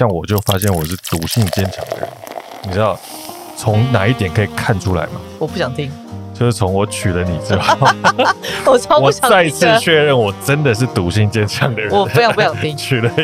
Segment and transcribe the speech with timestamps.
[0.00, 2.08] 像我就发现我是毒性坚强的人，
[2.62, 2.98] 你知道
[3.54, 5.20] 从哪一点可以看出来吗？
[5.38, 5.92] 我不想听，
[6.32, 7.86] 就是从我娶了你之后，
[8.64, 11.92] 我超不想再次确认，我真的是毒性坚强的人。
[11.92, 12.74] 我非常不想听。
[12.78, 13.12] 娶了。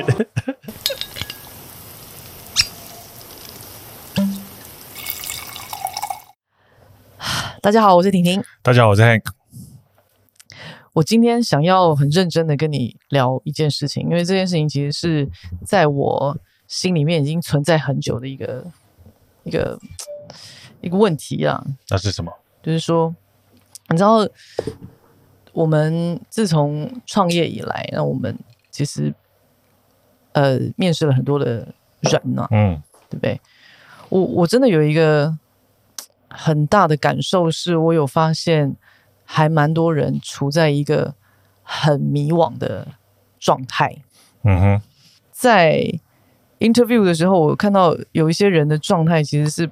[7.62, 8.44] 大家好，我是婷婷。
[8.60, 9.22] 大家好，我是 Hank。
[10.92, 15.26] 我今天想要很认真的跟你聊一件事情，因为这件事情其实是
[15.64, 16.36] 在我
[16.66, 18.64] 心里面已经存在很久的一个
[19.44, 19.78] 一个
[20.80, 21.64] 一个问题啊。
[21.88, 22.32] 那是什么？
[22.62, 23.14] 就是说，
[23.88, 24.28] 你知道，
[25.52, 28.38] 我们自从创业以来，那我们
[28.70, 29.14] 其实
[30.32, 33.40] 呃面试了很多的人呢、啊，嗯，对不对？
[34.08, 35.36] 我我真的有一个
[36.28, 38.76] 很大的感受，是我有发现。
[39.28, 41.16] 还蛮多人处在一个
[41.64, 42.86] 很迷惘的
[43.40, 43.96] 状态。
[44.44, 44.82] 嗯哼，
[45.32, 45.98] 在
[46.58, 49.68] interview 的时候，我看到有一些人的状态其实是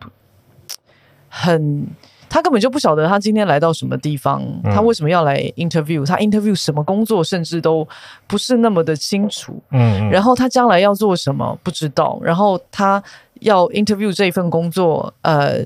[1.29, 1.87] 很，
[2.29, 7.87] 他根本就不晓得他今天来到什么地方，他为什么要来 interview，他 interview 什么工作，甚至都
[8.27, 9.61] 不是那么的清楚。
[9.71, 13.03] 嗯，然后他将来要做什么不知道，然后他
[13.41, 15.65] 要 interview 这份工作，呃，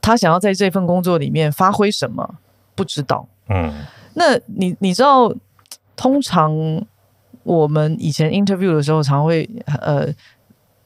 [0.00, 2.36] 他想要在这份工作里面发挥什么？
[2.76, 3.72] 不知道，嗯，
[4.14, 5.32] 那你你知道，
[5.94, 6.52] 通常
[7.44, 10.12] 我们以前 interview 的时候，常会呃，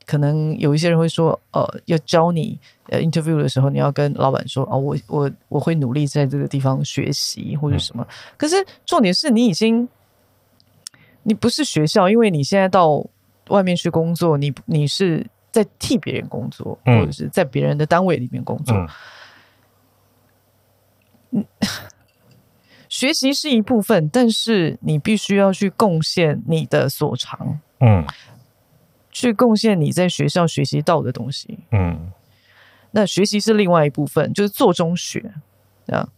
[0.04, 8.06] 可能有一些人会说，呃，要教你呃 interview 的时候，你要跟老板说，哦，我我我会努力在这个地方学习或者什么。
[8.08, 9.88] 嗯、可是重点是你已经，
[11.22, 13.04] 你不是学校，因为你现在到
[13.48, 18.74] 外面去工作，你你是在替别人工作，或者是在别人的单位里面工作。
[21.30, 21.44] 嗯，
[22.88, 28.04] 学习是一部分，但是你必须要去贡献你的所长，嗯，
[29.10, 32.10] 去贡献你在学校学习到的东西，嗯，
[32.92, 35.32] 那学习是另外一部分，就是做中学
[35.88, 36.08] 啊。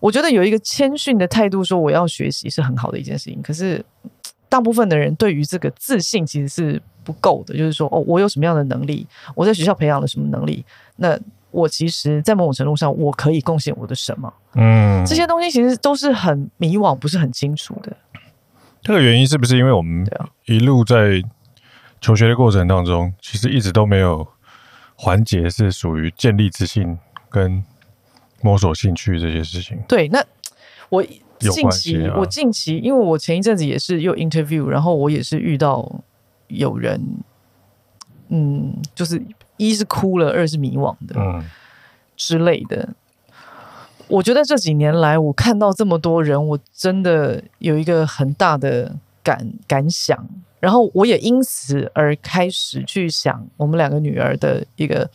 [0.00, 3.42] 我觉得有一个谦逊的态度，说我要学习是很好的一件事情。
[3.42, 3.84] 可是
[4.48, 10.64] 大部分的人对于这个自信其实是不够的，就是说，哦，我有什么样的能力，我在学校培养了什么能力，
[10.96, 11.18] 那。
[11.50, 14.32] 我其实，在某种程度上，我可以贡献我的什么？
[14.54, 17.96] 嗯，这些东西其实都是很迷惘，不是很清楚的。
[18.82, 20.06] 这个原因是不是因为我们
[20.46, 21.22] 一路在
[22.00, 24.26] 求学的过程当中，其实一直都没有
[24.94, 27.64] 环节是属于建立自信跟
[28.42, 29.78] 摸索兴趣这些事情？
[29.88, 30.24] 对，那
[30.88, 36.00] 我近期，我近期，因为我前一阵子也是又 interview，然后我也是遇到
[36.48, 37.00] 有人，
[38.28, 39.20] 嗯，就是。
[39.68, 41.44] 一是哭了，二是迷惘的，嗯，
[42.16, 42.88] 之类的。
[44.08, 50.26] 我觉得这几年来，我看到这么多人，我真的有一个很大的感感想。
[50.58, 55.08] 然后我也因此而开始去想我们两个女儿的一个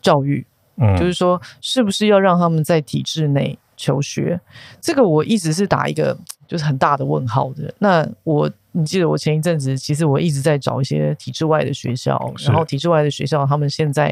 [0.00, 0.46] 教育，
[0.76, 4.40] 嗯，就是说，是不是要让他们在体制内求学？
[4.80, 7.72] 这个我一直是打一个就是很大的问号的。
[7.78, 8.50] 那我。
[8.78, 14.08] 你记得我前一阵子，其实我一直在找一些体制外的学校，然后体制外的学校，他们现在，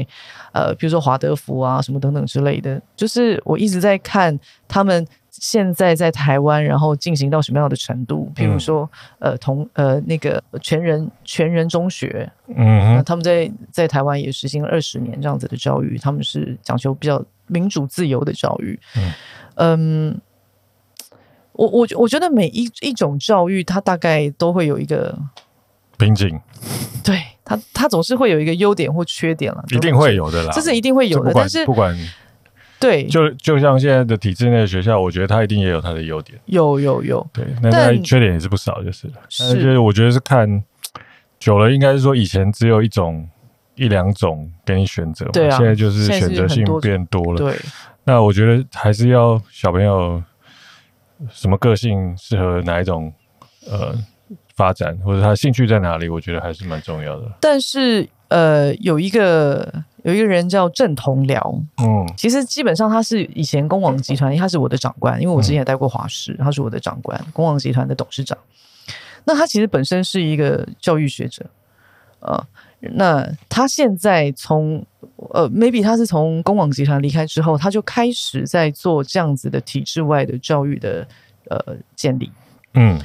[0.53, 19.13] 呃，比如说华德福啊，什么等等之类的，就是我一直在看他们现在在台湾，然后进行到什么样的程度，譬如说，呃，同呃那个全人全人中学，嗯，他们在在台湾也实行了二十年这样子的教育，他们是讲求比较民主自由的教育，嗯。
[19.57, 20.21] 嗯
[21.55, 25.17] 我我我觉得每一一种教育，它大概都会有一个
[25.97, 26.39] 瓶颈，
[27.05, 31.33] 对它它总是会有一个优点或缺点了，一定会有的啦，这是一定会有的。
[31.33, 31.97] 但是不管
[32.81, 39.15] 对，就就像现在的体制内的学校，我觉得它一定也有它的优点，有有有，对，那它缺点也是不少，就是了。
[39.29, 40.63] 是，但是我觉得是看
[41.39, 43.29] 久了，应该是说以前只有一种
[43.77, 47.39] 一两种给你选择，对啊，现在就是选择性变多了。
[47.39, 47.57] 对，
[48.03, 50.21] 那我觉得还是要小朋友。
[51.31, 53.13] 什么个性适合哪一种
[53.71, 53.95] 呃
[54.55, 56.09] 发展，或者他兴趣在哪里？
[56.09, 57.31] 我觉得还是蛮重要的。
[57.41, 59.73] 但是呃，有一个
[60.03, 68.37] 有一个人叫郑同僚，嗯，其实基本上他是以前工网集团，他是我的长官，因为我之前也待过华视，他是我的长官，工网集团的董事长。
[69.25, 71.47] 那他其实本身是一个教育学者，
[72.21, 72.47] 呃，
[72.95, 74.85] 那他现在从
[75.31, 81.07] 呃，maybe 他是从公网集团离开之后，他就开始在做这样子的体制外的教育的
[81.49, 82.31] 呃建立。
[82.75, 83.01] 嗯，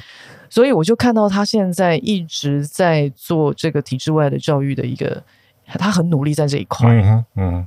[0.48, 5.22] 所以我就看到他现在一直在做这个体制外的教育的一个，
[5.66, 6.88] 他很努力在这一块。
[6.90, 7.66] 嗯嗯。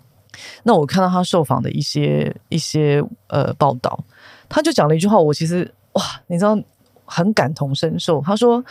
[0.64, 4.04] 那我看到他受访的一些一些呃报道，
[4.50, 6.60] 他就讲了一句话，我其实哇，你知道
[7.06, 8.22] 很感同身受。
[8.22, 8.64] 他说。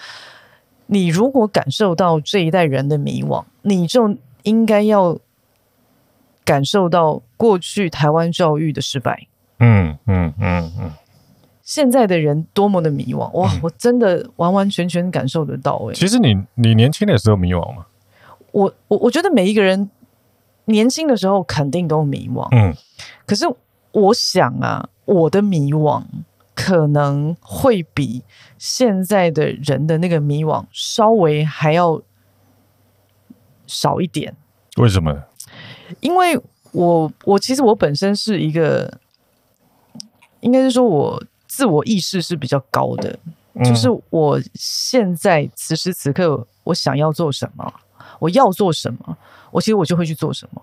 [0.93, 5.19] 你如果感受到这一代人的迷惘，你就应该要
[6.44, 9.27] 感受到过去台湾教育的失败。
[9.59, 10.91] 嗯嗯嗯嗯。
[11.62, 13.50] 现在的人多么的迷惘哇！
[13.62, 15.94] 我真的完完全全感受得到哎、欸。
[15.94, 17.87] 其实你你年轻的时候迷惘吗？
[18.50, 19.89] 我我我觉得每一个人
[20.67, 22.47] 年轻的时候肯定都迷惘。
[22.50, 22.75] 嗯。
[23.25, 23.47] 可是
[23.93, 26.03] 我想啊，我的迷惘
[26.64, 28.23] 可能会比
[28.59, 32.00] 现在的人的那个迷惘稍微还要
[33.67, 34.37] 少一点。
[34.76, 35.25] 为什么？
[36.00, 36.41] 因为
[36.73, 38.99] 我我其实我本身是一个，
[40.41, 41.23] 应该是说我。
[41.55, 43.19] 自我意识是比较高的，
[43.62, 47.70] 就是我现在此时此刻我想要做什么，
[48.19, 49.19] 我要做什么，
[49.50, 50.62] 我其实我就会去做什么。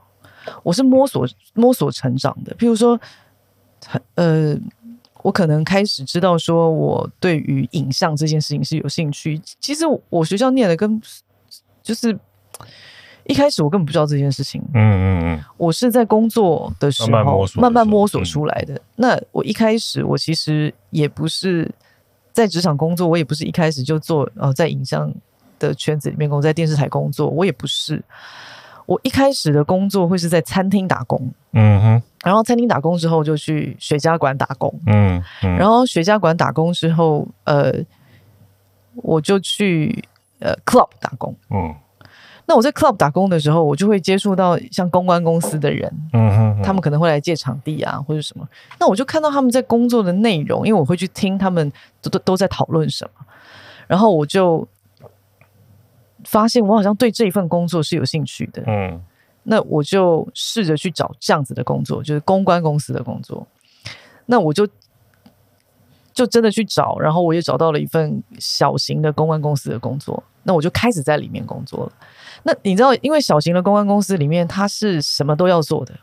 [0.63, 2.99] 我是摸索摸索成长的，譬如说，
[4.15, 4.57] 呃，
[5.23, 9.41] 我可能开始知道说我对于影像这件事情是有兴趣。
[9.59, 11.01] 其实我学校念的跟
[11.83, 12.17] 就是。
[13.25, 18.73] 一开始我根本不知道这件事情，嗯嗯嗯，我是在工作的时候慢慢摸索，慢慢摸索出来的。
[18.73, 21.71] 嗯、那我一开始我其实也不是
[22.33, 25.13] 在职场工作，我也不是一开始就做呃在影像
[25.59, 28.03] 的圈子里面工作，在电视台工作，我也不是。
[28.89, 37.71] 我一开始的工作会是在餐厅打工，嗯哼，然后餐厅打工之后就去雪茄馆打工，嗯，嗯，然后雪茄馆打工之后，呃，
[38.95, 40.03] 我就去
[40.39, 41.75] 呃 club 打工，嗯。
[42.47, 48.49] 那我在 club 打工的时候，我就会接触到像公关公司的人，嗯哼哼，他们可能会来借场地啊，或者什么。
[48.79, 51.71] 那我就看到他们在工作的内容，因为我会去听他们
[52.01, 53.23] 都都都在讨论什么，
[53.85, 54.67] 然后我就
[56.29, 59.01] 发现我好像对这一份工作是有兴趣的，嗯，
[59.41, 63.47] 那我就试着去找这样子的工作，就是公关公司的工作。
[64.27, 64.67] 那我就
[66.13, 71.91] 就真的去找，然后我也找到了一份小型的公关公司的工作，那我就开始在里面工作了。
[72.43, 75.95] 那你知道，因为小型的公关公司里面，它是什么都要做的。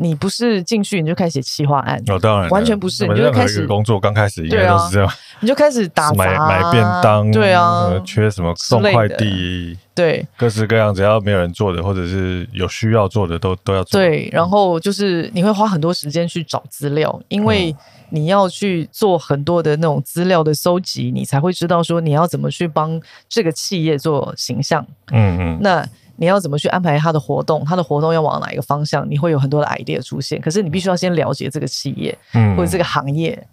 [0.00, 14.00] 你不是进去你就开始写企划案，哦，当然，完全不是，你就开始工作，刚开始应该都是这样，你就开始打买买便当，对啊，缺什么送快递，对，各式各样，只要没有人做的，或者是有需要做的，都都要做。
[14.00, 17.74] 对，然后就是你会花很多时间去找资料，因为
[18.10, 24.86] 你要去做很多的那种资料的搜集，你才会知道说你要怎么去帮这个企业做形象。
[25.10, 25.84] 嗯嗯，那。
[26.18, 27.64] 你要怎么去安排他的活动？
[27.64, 29.08] 他的活动要往哪一个方向？
[29.08, 30.40] 你会有很多的 idea 出现。
[30.40, 33.46] 可是你必须要先了解这个企业，嗯，或者这个行业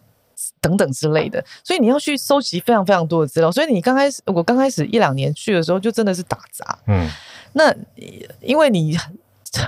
[0.59, 1.43] 等等之类的。
[1.63, 3.51] 所以你要去收集非常非常多的资料。
[3.51, 6.77] 所以你刚开始，我刚开始一两年去的时候，就真的是打杂。
[6.87, 7.07] 嗯，
[7.53, 7.73] 那
[8.41, 8.97] 因为你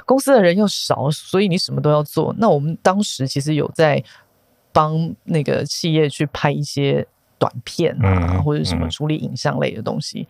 [0.06, 2.34] 公司的人又少，所以你什么都要做。
[2.40, 4.04] 那我们当时其实有在
[4.74, 7.06] 帮那个企业去拍一些
[7.38, 10.28] 短片啊，嗯，或者什么处理影像类的东西。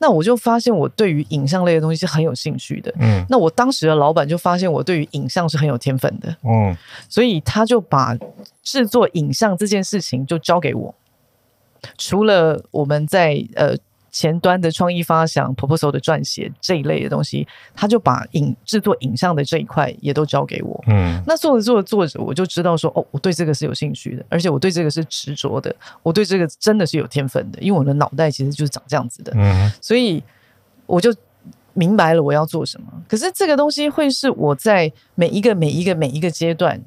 [0.00, 2.92] 那我就发现我对于影像类的东西是很有兴趣的。
[2.98, 6.36] 嗯，那我当时的老板就发现我对于影像是很有天分的。
[6.42, 6.76] 嗯，
[7.08, 8.16] 所以他就把
[8.62, 10.94] 制作影像这件事情就交给我。
[11.96, 13.76] 除了我们在呃。
[14.10, 20.84] 前端的创意发想、proposal 的撰写这一类的东西，他就把影制作影像的这一块也都交给我。
[20.88, 29.32] 嗯，那做着做着做着，我就知道说，哦，我对这个是有兴趣的，而且我对这个是执着的，我对这个真的是有天分的，因为我的脑袋其实就是长这样子的。
[29.36, 30.22] 嗯，所以
[30.86, 31.14] 我就
[31.72, 32.86] 明白了我要做什么。
[33.08, 36.82] 可是这个东西会是我在每一个每一个每一个阶段，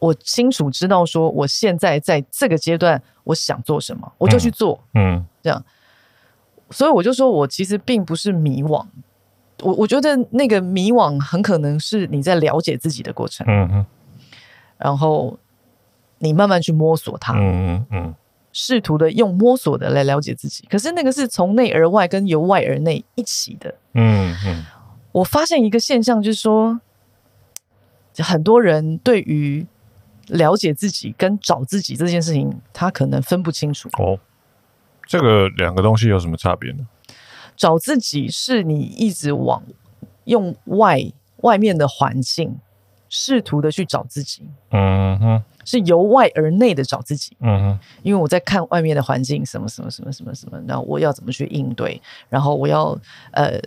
[0.00, 4.82] 我清楚知道说，我现在在这个阶段我想做什么，我就去做。
[4.94, 5.64] 嗯，这样。
[6.70, 8.84] 所以我就说，我其实并不是迷惘，
[9.62, 13.86] 我我觉得那个迷惘很可能是你在了解自己的过程，嗯嗯，
[14.76, 15.38] 然后
[16.18, 18.14] 你慢慢去摸索它，嗯嗯嗯，
[18.52, 24.64] 试图的用摸索的来了解自己，可是那个是从内而外跟由外而内一起的，嗯嗯，
[25.12, 26.80] 我发现一个现象就是说，
[28.18, 29.66] 很多人对于
[30.26, 34.18] 了解自己跟找自己这件事情，他可能分不清楚哦。
[35.06, 36.86] 这个两个东西有什么差别呢？
[37.56, 39.62] 找自己是你一直往
[40.24, 41.00] 用外
[41.38, 42.58] 外面的环境
[43.08, 52.98] 试图的去找自己，嗯哼，是由外而内的找自己，嗯哼，因为我在看外面的环境，什么什么什么什么什么，然后我要怎么去应对，然后我要
[53.30, 53.58] 呃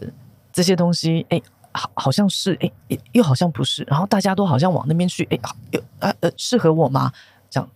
[0.52, 1.42] 这些东西，哎，
[1.72, 2.72] 好好像是，哎，
[3.14, 5.40] 又好像不是，然后大家都好像往那边去，哎，
[5.72, 7.12] 有啊呃适合我吗？
[7.50, 7.68] 这样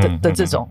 [0.00, 0.66] 的、嗯、的这种。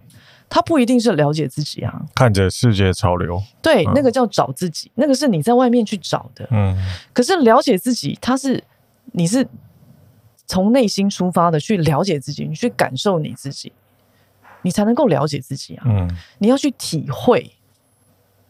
[0.50, 6.76] 他不一定是了解自己啊，看着世界潮流，对，嗯、那个叫找自己，那个是你在外面去找的，嗯。
[7.14, 8.64] 可是了解自己，他是
[9.12, 9.48] 你是
[10.48, 13.72] 从内心出发的去了解自己，你去感受你自己，
[14.64, 15.84] 你才能够了解自己啊。
[15.86, 17.52] 嗯，你要去体会。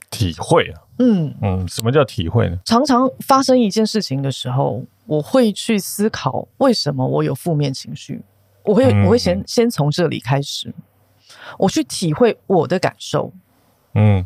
[0.09, 1.35] 体会啊，嗯。
[1.41, 2.57] 嗯，什么叫体会呢？
[2.65, 8.21] 常常发生一件事情的时候，我会去思考为什么我有负面情绪，
[8.63, 10.73] 我会、嗯、我会先先从这里开始，
[11.57, 13.31] 我去体会我的感受，
[13.93, 14.25] 嗯，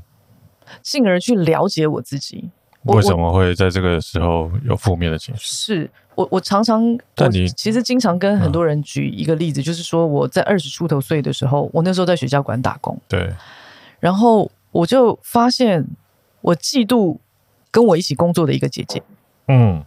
[0.82, 2.50] 进而去了解我自己。
[2.84, 5.42] 为什么会在这个时候有负面的情绪？
[5.46, 13.34] 是我我常常，但你其实经常跟很多人举一个例子，嗯、就是说我在二十出头岁的时候，我那时候在雪茄馆打工，对，
[14.02, 15.88] 然后我就发现
[16.42, 17.18] 我嫉妒
[17.72, 19.02] 跟我一起工作的一个姐姐，
[19.48, 19.86] 嗯，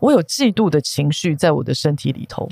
[0.00, 2.48] 我有嫉妒的情绪在我的身体里头，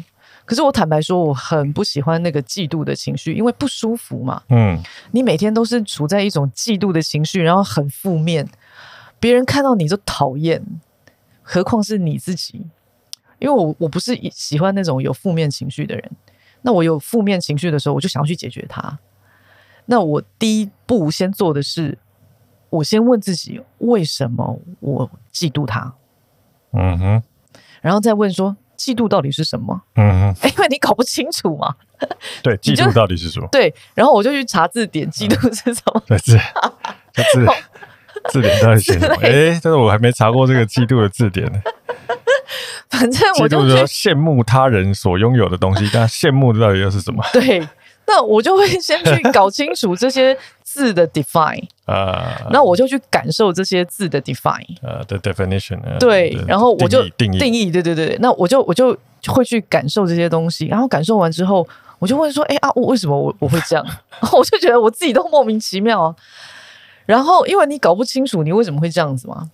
[0.51, 4.77] 可是我坦白说，我很不喜欢那个嫉妒的情绪，因为不舒服嘛，嗯，
[5.13, 8.49] 你每天都是处在一种嫉妒的情绪，然后很负面。
[9.21, 10.61] 别人看到你就讨厌，
[11.41, 12.67] 何况是你自己？
[13.39, 16.11] 因为我我不是喜欢那种有负面情绪的人。
[16.63, 18.99] 那我有负面情绪的时候，我就想要去解决它。
[19.87, 21.97] 那我第一步先做的是，
[22.71, 25.95] 我先问自己为什么我嫉妒他？
[26.73, 27.23] 嗯哼，
[27.81, 29.83] 然后再问说嫉妒到底是什么？
[29.97, 31.75] 嗯哼，因为你搞不清楚嘛。
[32.43, 33.47] 对， 嫉妒到底是什么？
[33.53, 36.03] 对，然后我就去查字典，嫉妒是什么？
[36.07, 36.39] 对字，
[37.33, 37.47] 字。
[38.31, 39.15] 字典到底写什么？
[39.23, 41.59] 哎、欸，但是我还没查过这个嫉妒的字典呢。
[42.91, 47.25] 反正我就说羡慕他人所拥有的东西，但羡慕到底又是什么？
[47.33, 47.67] 对，
[48.07, 50.37] 那我就会先去搞清楚这些
[50.73, 55.81] 字的 define 啊，那我就去感受这些字的 define 呃的 definition。
[55.99, 58.97] 对，然后我就定义，定义，对对对，那我就我就
[59.27, 61.67] 会去感受这些东西，然后感受完之后，
[61.99, 63.85] 我就问说，哎、欸、啊，我为什么我我会这样？
[64.33, 66.15] 我就觉得我自己都莫名其妙啊。
[67.05, 69.51] 然后，因为你搞不清楚你为什么会这样子嘛，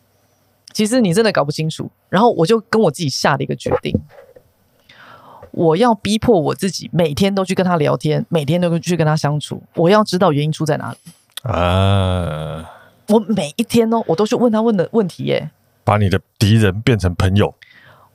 [0.74, 1.90] 其实你真的搞不清楚。
[2.10, 3.98] 然后我就跟我自己下了一个决定，
[5.56, 9.62] 我要逼迫我自己每天都去跟他聊天，每天都去跟他相处。
[9.74, 10.98] 我要知道原因出在哪里
[11.50, 12.70] 啊！
[13.08, 15.50] 我每一天呢，我都去问他问的问题耶。
[15.82, 17.54] 把你的敌人变成朋友。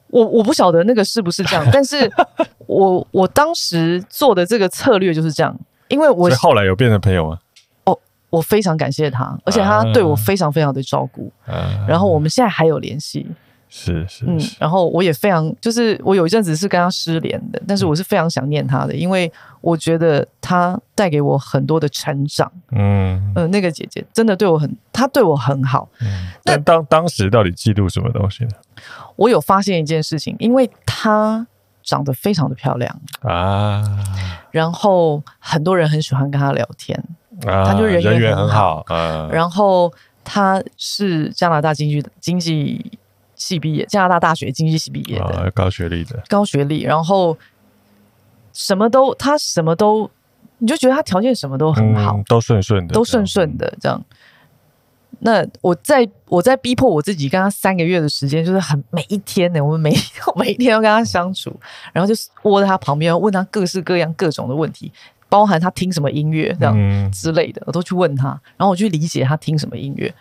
[0.07, 2.11] 我我不晓得那个是不是这样， 但是
[2.67, 5.57] 我我当时做的这个策略就是这样，
[5.87, 7.39] 因为我后来有变成朋友吗？
[7.85, 7.97] 哦
[8.29, 11.31] 我非常感谢他，而且他对我非常非常的照顾。
[11.45, 13.25] 啊、然后我们现在还有联系，
[13.73, 14.37] 是是，嗯。
[14.59, 22.51] 然后我也非常，就是我有一阵子是跟他失联的，但是我是非常想念他的，因为我觉得他带给我很多的成长。
[22.71, 25.87] 嗯嗯、呃，那个姐姐真的对我很，她对我很好。
[26.43, 28.51] 但当当时到底嫉妒什么东西呢？
[29.15, 31.47] 我有发现一件事情，因为她
[31.81, 33.81] 长得非常的漂亮啊，
[34.51, 37.01] 然后很多人很喜欢跟她聊天。
[37.47, 39.91] 啊、她就人缘很好，啊，然后
[40.23, 42.99] 他是加拿大经济经济
[43.41, 47.35] 系毕业，加拿大大学经济系毕业的，高学历的，高学历，然后
[48.53, 50.09] 什么都他什么都，
[50.59, 54.03] 你就觉得他条件什么都很好，都顺顺的，都顺顺的这样。
[55.19, 59.95] 那我在我在逼迫我自己，跟他三个月的时间，就是很每一天呢，我们每
[60.37, 61.51] 每一天要跟他相处，
[61.93, 64.91] 然后就窝在他旁边，问他各式各样各种的问题。
[65.29, 66.75] 包含他听什么音乐这样
[67.09, 70.13] 之类的，嗯、我都去问他，然后我去理解他听什么音乐。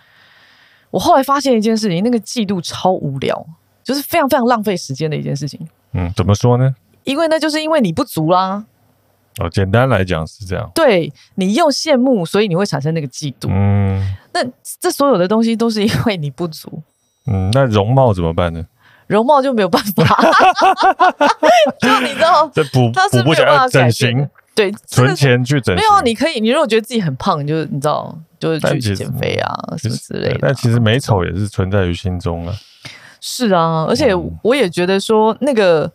[0.91, 3.47] 我后来发现一件事情，那个嫉妒超无聊，
[3.83, 5.61] 就是非常非常浪费时间的一件事情。
[5.93, 6.75] 嗯，怎么说呢？
[7.05, 8.65] 因为那就是因为你不足啦。
[9.39, 10.71] 哦，简单来讲是这样。
[10.75, 13.49] 对，你又羡慕，所以你会产生那个嫉妒。
[13.49, 14.41] 嗯，那
[14.81, 16.83] 这所有的东西都是因为你不足。
[17.27, 18.67] 嗯，那容貌怎么办呢？
[19.07, 20.05] 容貌就没有办法，
[21.81, 24.29] 就你知道，这补补不起来整形。
[24.61, 25.77] 对，存钱去整形。
[25.77, 30.39] 没有，你可以，你如果觉得自己很胖，你就你知道，就是去减肥啊什么之类的。
[30.41, 32.55] 但其实美丑也是存在于心中啊。
[33.21, 35.91] 是啊，而且我也觉得说，那个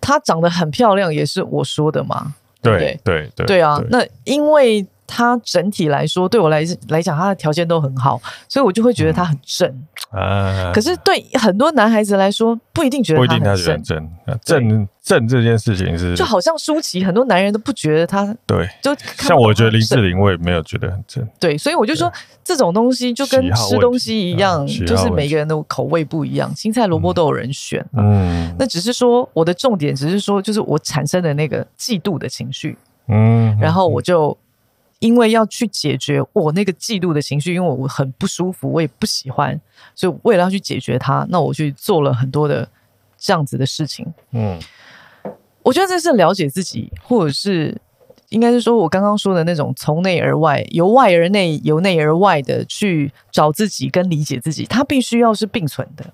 [0.00, 2.34] 她长得很漂亮，也是我说的嘛。
[2.62, 4.86] 对对对对，对啊，那因为。
[5.10, 9.68] 他整体来说，对我来来讲，他的条件都很好，所以我就会觉得他很正。
[10.10, 13.82] 啊，可是对很多男孩子来说，不一定觉得他很正。
[13.82, 14.08] 正
[14.44, 21.26] 正正这件事情是，就好像舒淇，很多男人都不觉得他对，就像我觉得林志玲，我也没有觉得很正。
[21.38, 22.12] 对，所以我就说
[22.44, 27.84] 这种东西就跟吃东西一样，就是每个人的口味不一样，青菜萝卜都有人选。
[27.92, 32.76] 嗯，那只是说我的重点，只是说就是我产生的那个嫉妒的情绪。
[33.08, 34.36] 嗯，然后我就。
[35.00, 39.60] 因为要去解决我那个嫉妒的情绪，因为我很不舒服，我也不喜欢，
[39.94, 42.68] 所以为了要去解决它，那我去做了很多的
[43.18, 44.06] 这样子的事情。
[44.32, 44.60] 嗯，
[45.62, 47.80] 我觉得这是了解自己，或者是
[48.28, 56.12] 应该是说我刚刚说的那种从内而外、由外而内、由内而外的去找自己跟理解自己，它必须要是并存的。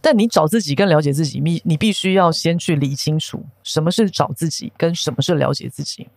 [0.00, 6.08] 但你找自己跟了解自己，你你必须要先去理清楚什么是找自己，跟什么是了解自己。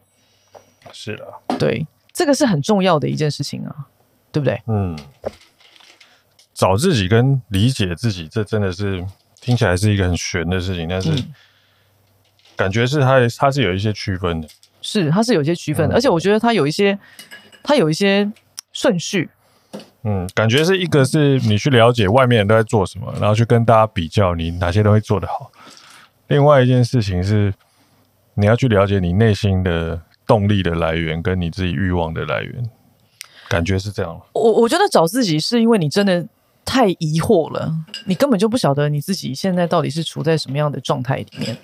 [0.91, 3.87] 是的，对，这个是很重要的一件事情啊。
[4.31, 4.61] 对不对？
[4.67, 4.95] 嗯，
[6.53, 9.03] 找自己跟理解自己，这真的是
[9.41, 11.11] 听起来是一个很玄的事情，但是
[12.55, 14.47] 感觉是它它是有一些区分的，
[14.83, 16.99] 是它是有一些区分的，嗯、而且我觉得它有一些
[17.63, 18.31] 它有一些
[18.71, 19.31] 顺序。
[20.03, 25.51] 嗯，感觉是一个是你去了解外面人都在做什么，然后去跟大家比较你哪些东西做得好。
[26.27, 27.51] 另外一件事情是，
[28.35, 32.69] 你要去了解你内心的动力的来源，跟你自己欲望的来源。
[33.47, 34.21] 感觉是这样。
[34.33, 36.23] 我我觉得找自己是因为你真的
[36.63, 37.73] 太疑惑了，
[38.05, 41.57] 你根本就不晓得你自己现在到底是处在什么样的状态里面，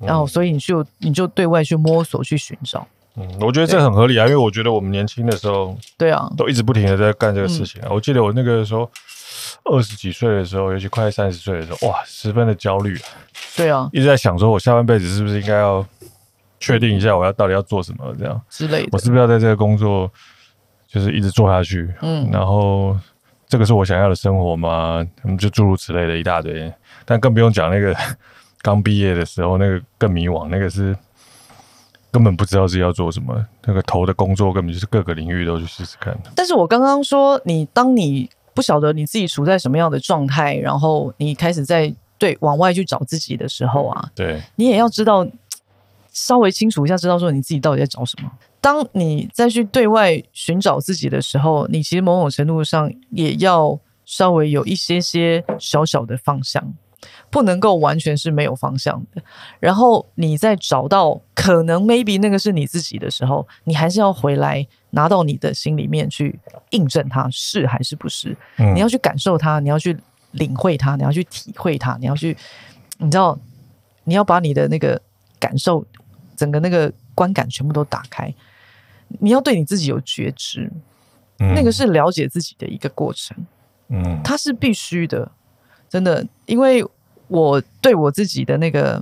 [0.00, 2.84] 然后所以你就你就对外去摸索去寻找。
[3.14, 7.88] 嗯，我觉得这很合理啊，因为我觉得我们年轻的时候，对啊，都一直不停的在干这个事情啊。
[7.92, 8.90] 我记得我那个时候
[9.64, 13.06] 二十几岁的时候，尤其快三十岁的时候，哇，十分的焦虑啊。
[13.54, 15.86] 对啊，一直在想说，我下半辈子是不是应该要
[16.62, 18.88] 确定一下，我要到底要做什么这样之类的。
[18.92, 20.10] 我是不是要在这个工作
[20.86, 21.92] 就是一直做下去？
[22.00, 22.96] 嗯，然后
[23.48, 25.04] 这个是我想要的生活吗？
[25.24, 26.72] 嗯，就诸如此类的一大堆。
[27.04, 27.94] 但更不用讲那个
[28.62, 30.96] 刚毕业的时候，那个更迷惘，那个是。
[32.12, 36.14] 根本不知道自己要做什么，那个投的工作根本就是各个领域都去试试看。
[36.36, 45.26] 但是我刚刚说，你当你不晓得你自己处在什么样的状态，然后你开始在对往外去找自己的时候啊，对，你也要知道
[46.12, 48.30] 稍微清楚一下，知道说你自己到底在找什么。
[48.60, 56.74] 当你再去对外寻找自己的时候，你其实某种程度上也要稍微有一些些小小的方向。
[57.30, 59.20] 不能够完全是没有方向的，
[59.58, 66.38] 然后你在找到可能 maybe 那个是你自己的时候，你还是要回来拿到你的心里面去
[66.70, 69.98] 印证它是还是不是，嗯，你要去感受它，你要去
[70.30, 72.36] 领会它，你要去体会它，你要去，
[72.98, 73.36] 你知道，
[74.04, 75.00] 你要把你的那个
[75.40, 75.84] 感受，
[76.42, 78.34] 整个那个观感全部都打开，
[79.20, 80.68] 你要对你自己有觉知，
[81.38, 83.36] 嗯，那个是了解自己的一个过程，
[83.90, 85.30] 嗯，它是必须的。
[85.88, 86.84] 真的，因为
[87.28, 89.00] 我对我自己的那个，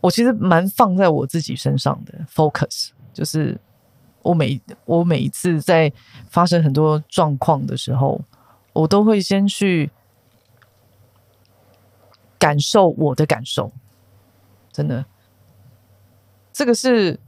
[0.00, 3.60] 我其实蛮放在我自己身上的 focus，就是
[4.22, 5.92] 我每我每一次在
[6.30, 8.18] 发生很多状况的时候，
[8.72, 9.90] 我都会先去
[12.38, 13.70] 感受我的感受。
[14.72, 15.02] 真的，
[16.56, 17.20] 这个是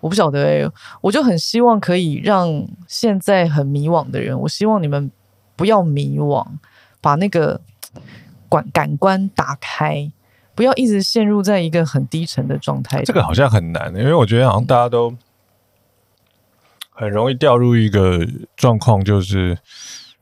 [0.00, 5.10] 我不晓得哎、我就很希望可以让现在很迷惘的人，我希望你们
[5.54, 6.46] 不要迷惘。
[7.02, 7.58] 把那个
[8.50, 10.12] 感感官打开，
[10.54, 13.02] 不要一直陷入在一个很低沉的状态。
[13.04, 15.16] 这个好像很难，因为我觉得好像大家都
[16.90, 18.20] 很容易掉入一个
[18.54, 19.56] 状况，就是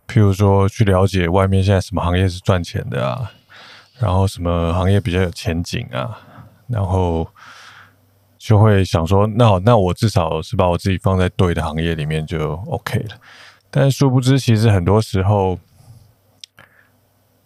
[0.07, 3.33] 譬如说去了解外面现在什么行业是赚钱的啊，
[3.99, 6.21] 然后什么行业比较有前景啊，
[6.69, 7.27] 然后
[8.49, 13.17] 就会想说，那那我至少是把我自己放在对的行业里面就 OK 了。
[13.71, 15.59] 但殊不知，其实很多时候。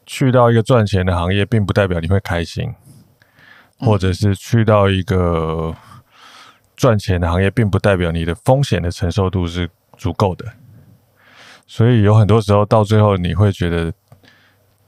[0.04, 2.74] 去到一个赚钱的行业，并不代表你会开心，
[3.78, 5.74] 或者是去到一个
[6.76, 10.44] 赚钱的行业，并不代表你的风险的承受度是足够的。
[11.66, 13.92] 所以有很多时候，到最后你会觉得，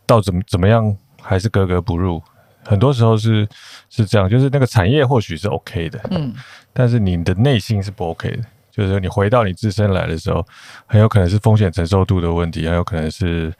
[0.04, 2.20] 到怎么怎么样还是格格不入。
[2.64, 3.46] 很多时候是
[3.90, 6.34] 是这样，就是那个产业或许是 OK 的，嗯，
[6.72, 8.42] 但是你的内心是不 OK 的。
[8.70, 10.44] 就是你回到你自身来的时候，
[10.86, 13.52] 很有可能是风险承受度的问题，很有可能是。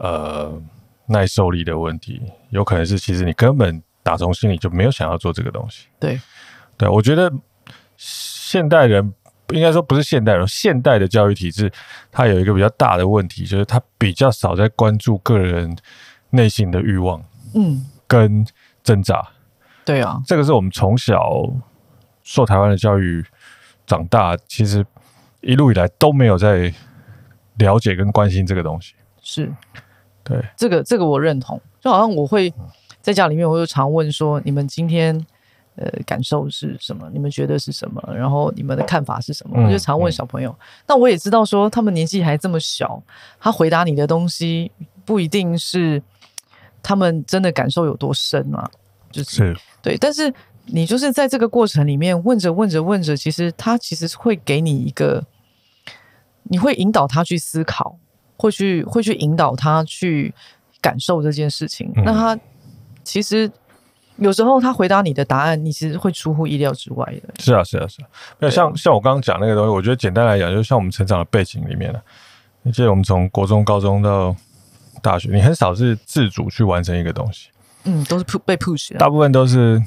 [0.00, 0.52] 呃，
[1.06, 5.88] 耐受力的问题，有可能是其实你根本打从心里就没有想要做这个东西。
[5.98, 6.20] 对，
[6.76, 7.32] 对，我觉得
[7.96, 9.12] 现代人
[9.48, 11.72] 应该说不是现代人，现代的教育体制，
[12.12, 15.76] 它有一个比较大的问题，就是它比较少在关注个人
[16.30, 17.20] 内心的欲望，
[17.56, 18.44] 嗯，跟
[18.82, 19.22] 挣扎。
[19.84, 21.30] 对啊，这个是我们从小
[22.24, 23.24] 受台湾的教育
[23.86, 24.84] 长大，其实
[25.40, 26.74] 一路以来都没有在
[27.58, 28.94] 了解跟关心这个东西。
[29.22, 29.54] 是。
[30.24, 32.52] 对，这个这个我认同，就好像我会
[33.00, 35.18] 在家里面，我就常问说：你们今天
[35.76, 37.08] 呃感受是什么？
[37.14, 38.14] 你们觉得是什么？
[38.14, 39.56] 然后你们的看法是什么？
[39.56, 40.54] 嗯、我就常问小朋友。
[40.86, 43.02] 那、嗯、我也知道说，他们年纪还这么小，
[43.40, 44.70] 他回答你的东西
[45.06, 46.02] 不一定是
[46.88, 48.70] 他们真的感受有多深啊。
[49.12, 50.32] 就是，是对，但是
[50.64, 55.24] 你就是在这个过程里面问着问着问着，其实他其实会给你一个，
[56.44, 57.98] 你会引导他去思考。
[58.40, 60.32] 会去会去引导他去
[60.80, 62.38] 感受这件事情，嗯、那他
[63.02, 63.50] 其实
[64.18, 67.34] 有时候他回答你的答案，你其实会出乎意料之外的。
[67.40, 68.08] 是啊，是啊，是啊。
[68.38, 72.00] 那像像我刚刚讲那个东西，我觉得简单来讲，就是像我们成长的背景里面呢，
[72.62, 74.36] 你记得我们从国中、高中到
[75.02, 77.48] 大学，你很少是自主去完成一个东西，
[77.84, 79.82] 嗯，都是被 push，大部分都是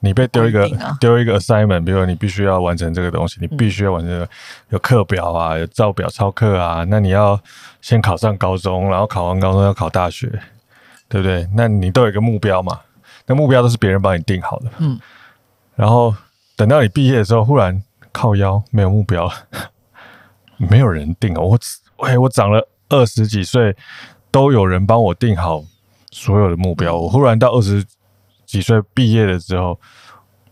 [0.00, 0.68] 你被丢一个
[1.00, 4.28] 丢、啊、一个 assignment，比如说你必须要完成这个东西，你必须要完成、这个、
[4.68, 7.40] 有课表啊，有照表操课啊，那你要
[7.80, 10.28] 先考上高中，然后考完高中要考大学，
[11.08, 11.48] 对不对？
[11.54, 12.80] 那你都有一个目标嘛？
[13.26, 14.98] 那目标都是别人帮你定好的，嗯。
[15.74, 16.14] 然后
[16.56, 19.32] 等到你毕业的时候，忽然靠腰没有目标了，
[20.56, 21.42] 没有人定哦。
[21.42, 21.58] 我
[22.06, 23.76] 哎，我长了二十几岁，
[24.36, 25.64] 都有人帮我定好
[26.10, 26.94] 所有的目标。
[26.94, 27.82] 我忽然到二十。
[28.46, 29.76] 几岁毕业的时候，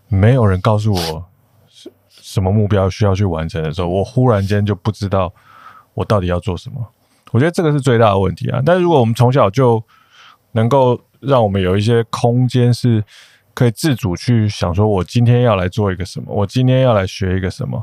[0.08, 1.24] 没有人告诉我
[1.68, 5.32] 什什么目标需要去完成的时候，我忽然间就不知道
[5.94, 6.84] 我到底要做什么。
[7.30, 8.60] 我觉得这个是最大的问题啊！
[8.66, 9.80] 但是如果我们从小就
[10.52, 13.04] 能够让我们有一些空间，是
[13.54, 17.80] 可以自主去想说，我今天要来做一个什么，我今天要来学一个什么，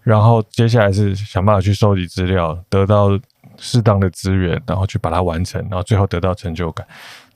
[0.00, 3.10] 然后接下来是想办法去收集资料，得到
[3.58, 6.86] 适当的资源，然后去把它完成，然后最后得到成就感。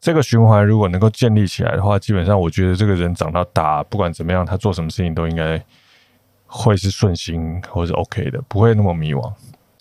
[0.01, 5.61] 这个循环如果能够建立起来的话，基本上我觉得这个人长到大，不管怎么样，他做什么事情都应该
[6.47, 9.33] 会是顺心或者 OK 的，不会那么迷惘。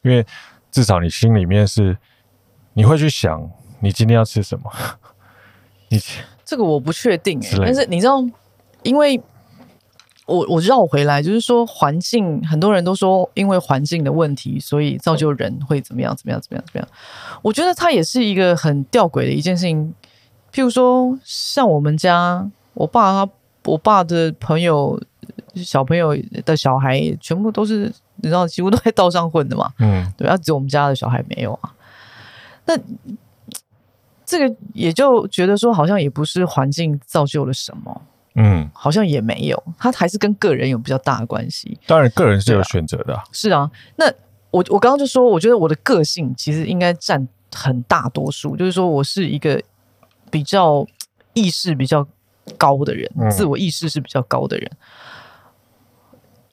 [0.02, 0.26] 因为
[0.72, 1.98] 至少你心里面是
[2.74, 4.72] 你会去想，你今天要吃什么。
[5.90, 6.00] 你
[6.44, 8.24] 这个我不确定诶，但是你知道，
[8.84, 9.22] 因为。
[10.26, 16.88] 我我绕回来，就是说环境，很多人都说因为环境的问题，所以造就人会怎么样怎么样怎么样怎么样。
[17.42, 19.94] 我觉得它也是一个很吊诡的一件事情。
[20.52, 23.32] 譬如说，像我们家，我爸他，
[23.66, 24.98] 我爸的朋友，
[25.56, 29.72] 小朋友的小孩，全部都是你知道，几乎都在道上混的嘛。
[29.80, 31.76] 嗯，对，啊，只有我们家的小孩没有啊。
[32.66, 32.76] 那
[34.26, 38.02] 这个也就觉得说，好像也不是环境造就了什么。
[38.36, 41.80] 嗯，好像也没有，他还是跟个人有比较大的关系。
[41.88, 43.24] 当然，个人是有选择的啊。
[43.32, 44.06] 是啊，那
[44.52, 49.62] 我我刚刚就说，我觉得我的个性其实应该占很大多数，就是说我是一个
[50.30, 50.86] 比较
[51.34, 52.06] 意识比较
[52.58, 54.70] 高的人，嗯，自我意识是比较高的人。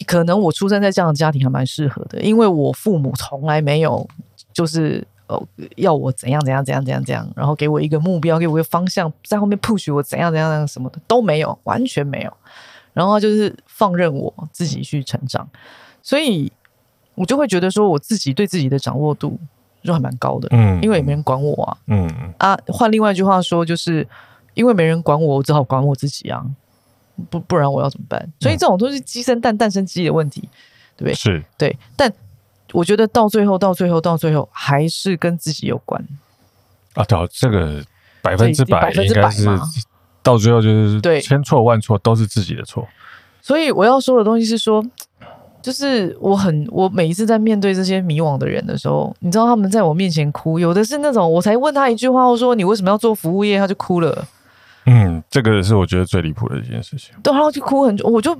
[0.06, 4.08] 可能我出生在这样的家庭还蛮适合的，因为我父母从来没有
[4.52, 5.06] 就是。
[5.76, 12.32] 要我怎样怎样怎样怎样怎样，然后给我一个目标，给我一个方向，在后面 push 我怎样怎样怎样什么的都没有，完全没有。
[12.92, 15.48] 然后就是放任我自己去成长，
[16.02, 16.52] 所以
[17.14, 19.38] 我就会觉得说，我自己对自己的掌握度
[19.82, 22.58] 就还蛮高的，嗯，因为也没人管我啊，嗯啊。
[22.66, 24.06] 换另外一句话说，就是
[24.54, 26.44] 因为没人管我，我只好管我自己啊，
[27.30, 28.30] 不不然我要怎么办？
[28.40, 30.42] 所以这种都是鸡生蛋，蛋生鸡的问题，
[30.96, 31.14] 对不对？
[31.14, 32.12] 是对，但。
[32.72, 36.02] 我觉得到最后，到最后，到最后，还是跟自己有关
[36.94, 37.04] 啊！
[37.04, 37.84] 对，这个
[38.22, 39.46] 百分之百应该是
[40.22, 42.86] 到最后就是对，千错万错都是自己的错。
[43.40, 44.84] 所以我要说的东西是说，
[45.60, 54.26] 就是我很我每一次在面对这些迷惘的人的时候，你知道他们在我面前哭，有的是那种我才问他一句话，我说你为什么要做服务业，他就哭了。
[54.86, 57.14] 嗯，这个是我觉得最离谱的一件事情。
[57.22, 58.32] 对，然后就哭很久，我就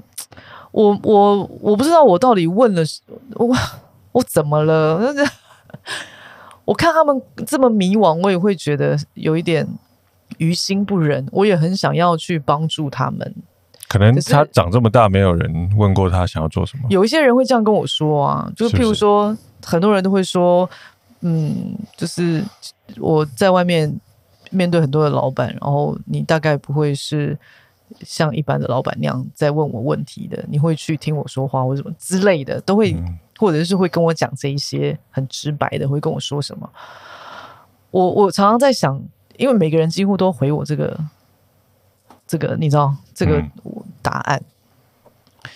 [0.70, 2.82] 我我我不知道我到底问了
[3.34, 3.54] 我。
[4.12, 5.00] 我怎么了？
[6.64, 9.66] 我看他们这么迷惘，我也会觉得有一点
[10.38, 11.26] 于心不忍。
[11.32, 13.34] 我也很想要去帮助他们。
[13.88, 16.84] 可能他长这么大，没有人问过他想要做什么。
[16.88, 20.70] 有一些人会这样跟我说啊，就是譬如说，很多人都会说，
[21.22, 22.44] 嗯，就是
[22.98, 23.92] 我在外面
[24.50, 27.36] 面对很多的老板，然后你大概不会是
[28.02, 32.96] 像一般的老板那样在问我问题的，你会去听我说话或什么之类的，都会。
[33.42, 36.70] 嗯或者是会跟我讲这一些很直白的，会跟我说什么？
[37.90, 39.02] 我我常常在想，
[39.36, 40.96] 因为每个人几乎都回我这个
[42.24, 43.42] 这个，你知道这个
[44.00, 44.40] 答案。
[45.42, 45.50] 嗯、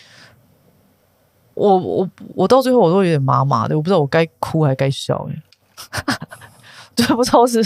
[1.55, 5.41] 我我我到最后我都有点麻麻的，我不知道我该哭还该笑哎，
[6.97, 7.65] 就不知道是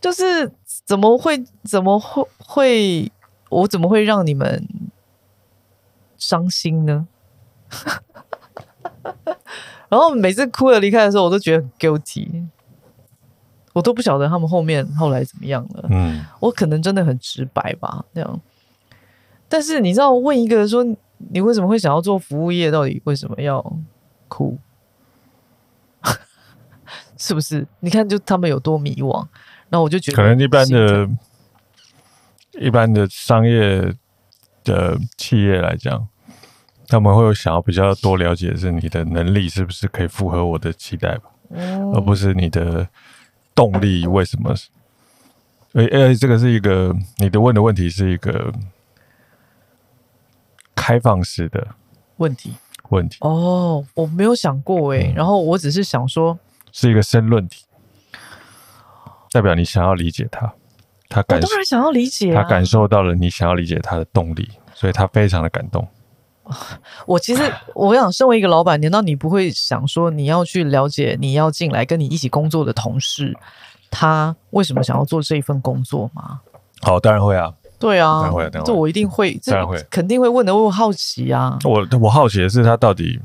[0.00, 0.52] 就是
[0.84, 3.12] 怎么会怎么会会
[3.48, 4.66] 我怎么会让你们
[6.18, 7.06] 伤心呢？
[9.88, 12.46] 然后每次哭了离开的时候，我都觉得很 guilty，
[13.72, 15.86] 我都不晓得他们后面后来怎么样了。
[15.90, 18.40] 嗯，我可能真的很直白吧，这样。
[19.48, 20.84] 但是你知道，问一个说
[21.30, 23.64] 你为什么会想要做服务业，到底为什么要
[24.28, 24.58] 哭？
[27.16, 27.66] 是不是？
[27.80, 29.26] 你看，就他们有多迷惘。
[29.68, 31.08] 然后我就觉得，可能一般的、
[32.52, 33.94] 一般的商业
[34.64, 36.08] 的企业来讲。
[36.88, 42.88] 他们会有想要比较多了解的是你的能力是不是可以符合我的期待吧，嗯、而不是你的
[43.54, 44.54] 动力为什么？
[45.72, 48.52] 而而这个是一个你的问的问题是一个
[50.74, 51.66] 开放式的
[52.16, 52.54] 问题。
[52.90, 53.18] 问题。
[53.20, 56.38] 哦，我没有想过哎，嗯、然后我只是想说，
[56.70, 57.64] 是一个申论题，
[59.32, 60.54] 代表你想要理解他，
[61.08, 65.86] 他感当然想要理解，他感受到了你想要理解他的动力，所以他非常的感动。
[67.06, 67.42] 我其实
[67.74, 73.36] 我想，身为一个老板，难道你不会想说你要去了解你要进来跟你一起工作的同事，
[73.90, 76.40] 他为什么想要做这一份工作吗？
[76.82, 77.52] 好，当然会啊。
[77.78, 80.56] 对啊，当然会，当然会，这我一定会，当然会，肯定会问的。
[80.56, 83.20] 我好奇啊，我我好奇的是他到底，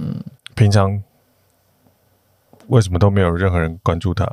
[0.00, 0.20] 嗯，
[0.56, 1.00] 平常
[2.66, 4.28] 为什么都没有任何人关注他？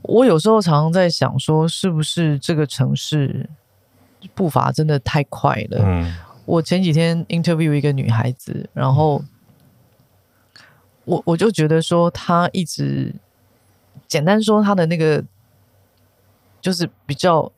[0.00, 3.50] 我有时候常常在想，说是不是这个城市
[4.34, 5.82] 步伐真的太快了？
[5.84, 9.22] 嗯，我前几天 interview 一个女孩子，然后
[11.04, 13.14] 我我就觉得说，她一直
[14.06, 15.24] 简单说她的那个。
[16.62, 17.50] 就是比较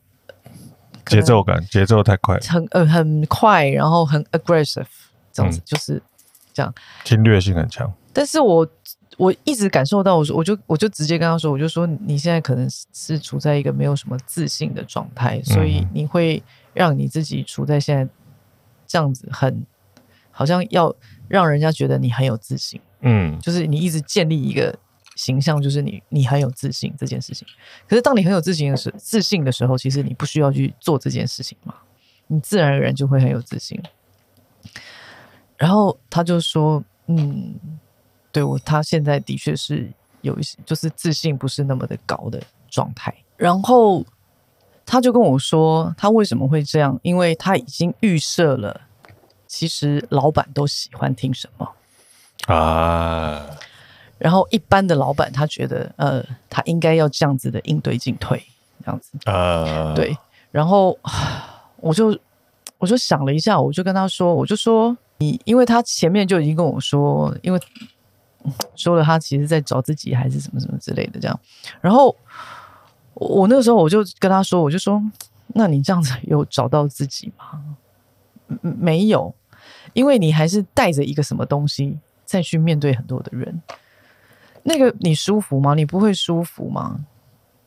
[1.05, 4.87] 节奏感，节奏太快，很呃很快，然后很 aggressive
[5.31, 6.01] 这样子，嗯、就是
[6.51, 6.73] 这样，
[7.03, 7.93] 侵略性很强。
[8.11, 8.67] 但是我
[9.17, 16.41] 我一直感受到，我说我就我就直接跟他说，我就说你现在可能是处在一个没有什么自信的状态，所以你会
[16.73, 18.11] 让你自己处在现在
[18.85, 19.65] 这样子很，很
[20.31, 20.95] 好像要
[21.27, 24.77] 让人家觉得你很有自信，嗯，就是你一直建立一个。
[25.15, 27.47] 形象就是你，你很有自信这件事情。
[27.87, 31.73] 可是当你很有自信的时，自信的时候，其实你不需要去做这件事情嘛，
[32.27, 33.81] 你自然而然就会很有自信。
[35.55, 37.55] 然后他就说：“嗯，
[38.35, 44.03] 对我，他现在的确是有一些，就是自信不是那么的高的状态。”然后
[44.85, 46.99] 他就跟我说：“他为什么会这样？
[47.01, 48.81] 因为他已经预设了，
[49.47, 51.71] 其实老板都喜欢听什么
[52.53, 53.49] 啊。”
[54.19, 58.43] 然后一般的老板他觉得，呃，他应该要这样子的应对进退，
[58.83, 60.13] 这样子，啊，对。
[60.51, 60.99] 然后
[61.77, 62.19] 我就
[62.79, 67.59] 我就想了一下，我就跟他说，我就说你，因为他前面就已经跟我说，因为
[68.75, 71.39] 说了他其实在找自己还是什么什么之类的这样。
[71.81, 72.15] 然后
[73.13, 75.01] 我那个时候我就跟他说，我就说，
[75.47, 77.75] 那你这样子有找到自己吗？
[78.61, 79.33] 没有，
[79.93, 83.61] 因为你还是带着一个什么东西再去面对很多的人。
[84.63, 85.75] 那个你舒服吗？
[85.75, 87.05] 你不会舒服吗？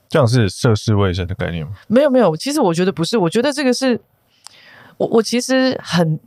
[0.08, 1.72] 这样是涉世未深的概念吗？
[1.86, 4.00] 没有没有，其实我觉得不是，我觉得这个是
[4.96, 6.18] 我我其实很，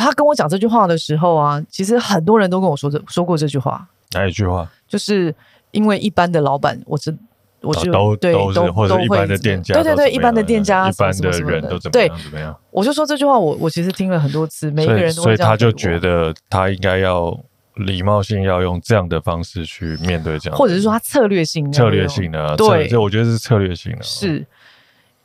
[0.00, 3.86] 他跟我讲这句话的时候啊，其实很多人都跟我说这说过这句话。
[4.12, 4.70] 哪一句话？
[4.86, 5.34] 就是
[5.72, 7.16] 因为一般的老板，我知
[7.60, 12.56] 我就、啊、都对都是或者一般的店家，对对对，一般的店家，一般的人都怎么样怎么样？
[12.70, 17.38] 我就说这句话我，我我其实听了很多次，每一个人都所以他就觉得他应该要。
[17.76, 24.02] 礼貌性要用这样的方式去面对这样，或者是说他策略性的策略性的，对，这我觉得是策略性的。
[24.02, 24.46] 是，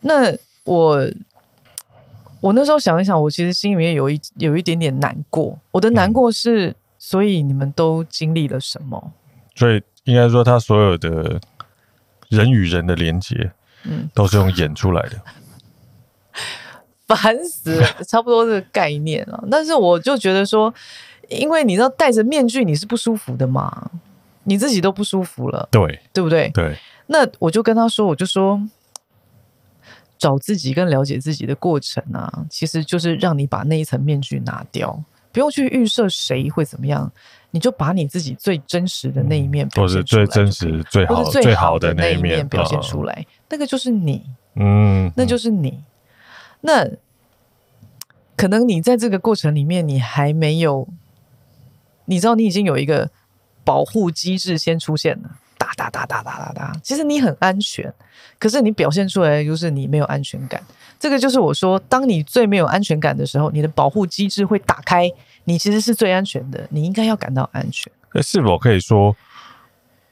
[0.02, 0.34] 那
[0.66, 1.02] 我
[2.42, 5.58] 我那时候想一想，我其实心里面有一有一点点难过。
[5.72, 9.14] 我的难过是，嗯、所以你们都经历了什么？
[9.56, 11.40] 所以应该说，他所有的
[12.28, 13.52] 人与人的连接，
[13.86, 15.22] 嗯，都是用演出来的。
[17.08, 19.42] 烦死了，差不多这个概念啊。
[19.50, 20.74] 但是我就觉得说。
[21.30, 23.90] 因为你知道戴着面具你是不舒服的嘛，
[24.44, 26.50] 你自己都不舒服了，对对不对？
[26.50, 26.78] 对。
[27.08, 28.62] 那我就跟他说，我就说，
[30.22, 37.12] 找自己跟了解自己的过程啊，其实就是让你把那一层面具拿掉，不用去预设谁会怎么样，
[37.50, 44.22] 你就把你自己最真实的那一面表现出来，或是最真实、最好、最好的那一面表现出来，那个就是你，
[44.54, 45.84] 嗯，那就是你。
[46.62, 46.88] 那
[48.36, 50.88] 可能你在这个过程里面，你还没有。
[52.06, 53.10] 你知道你已经有一个
[53.64, 55.32] 保护机制先出现了，
[55.76, 56.80] 哒哒哒哒哒哒哒。
[56.84, 57.94] 其实你很安全，
[58.40, 60.62] 可是你表现出来的就是你没有安全感。
[61.00, 65.12] 这个就是我说，当你最没有安全感的时候，你的保护机制会打开，
[65.46, 67.92] 你其实是最安全的，你应该要感到安全。
[68.14, 69.16] 那是否可以说，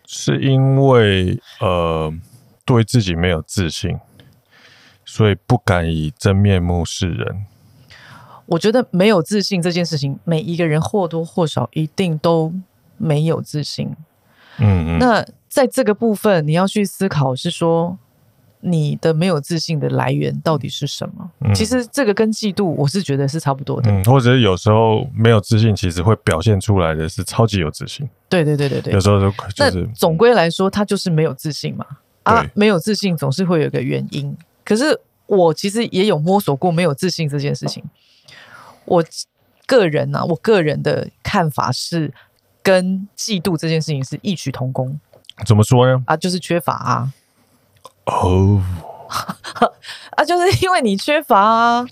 [0.07, 2.11] 是因为呃
[2.65, 3.99] 对自己没有自信，
[5.05, 7.45] 所以不敢以真面目示人？
[8.47, 12.51] 我觉得没有自信这件事情，每一个人或多或少一定都
[12.97, 13.95] 没有自信。
[14.57, 17.97] 嗯，嗯，那在这个部分，你要去思考是说，
[18.61, 21.31] 你的没有自信的来源到底是什么？
[21.41, 23.89] 嗯，其实这个跟嫉妒，我是觉得是差不多的。
[23.89, 28.07] 嗯，或者是有时候没有自信，其实会表现出来的是超级有自信。
[28.29, 31.85] 对对对对对，有时候就就是总归来说，他就是没有自信嘛。
[32.23, 34.37] 啊，没有自信总是会有一个原因。
[34.63, 37.83] 可是我其实也有摸索过没有自信这件事情。
[38.85, 39.03] 我
[39.65, 42.13] 个人呢、啊，我个人的看法是，
[42.61, 44.99] 跟嫉妒这件事情是异曲同工。
[45.45, 46.03] 怎么说呢？
[46.07, 47.13] 啊，就是缺乏啊。
[48.05, 48.61] 哦，
[50.11, 51.85] 啊，就是因为你缺乏啊。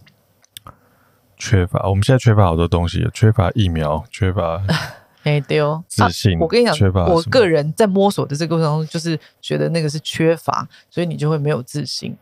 [1.37, 4.61] 缺乏，我们现在缺乏好多东西，缺乏疫苗，缺乏
[5.23, 6.39] 没丢自信。
[6.39, 12.17] 我跟你讲，缺乏我个人在摸索的这个过程中，就是觉得那个是缺乏，所以你就会没有自信。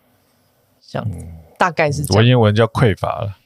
[0.85, 2.17] 这样，嗯、大概是这样。
[2.17, 3.37] 文言文叫匮乏了。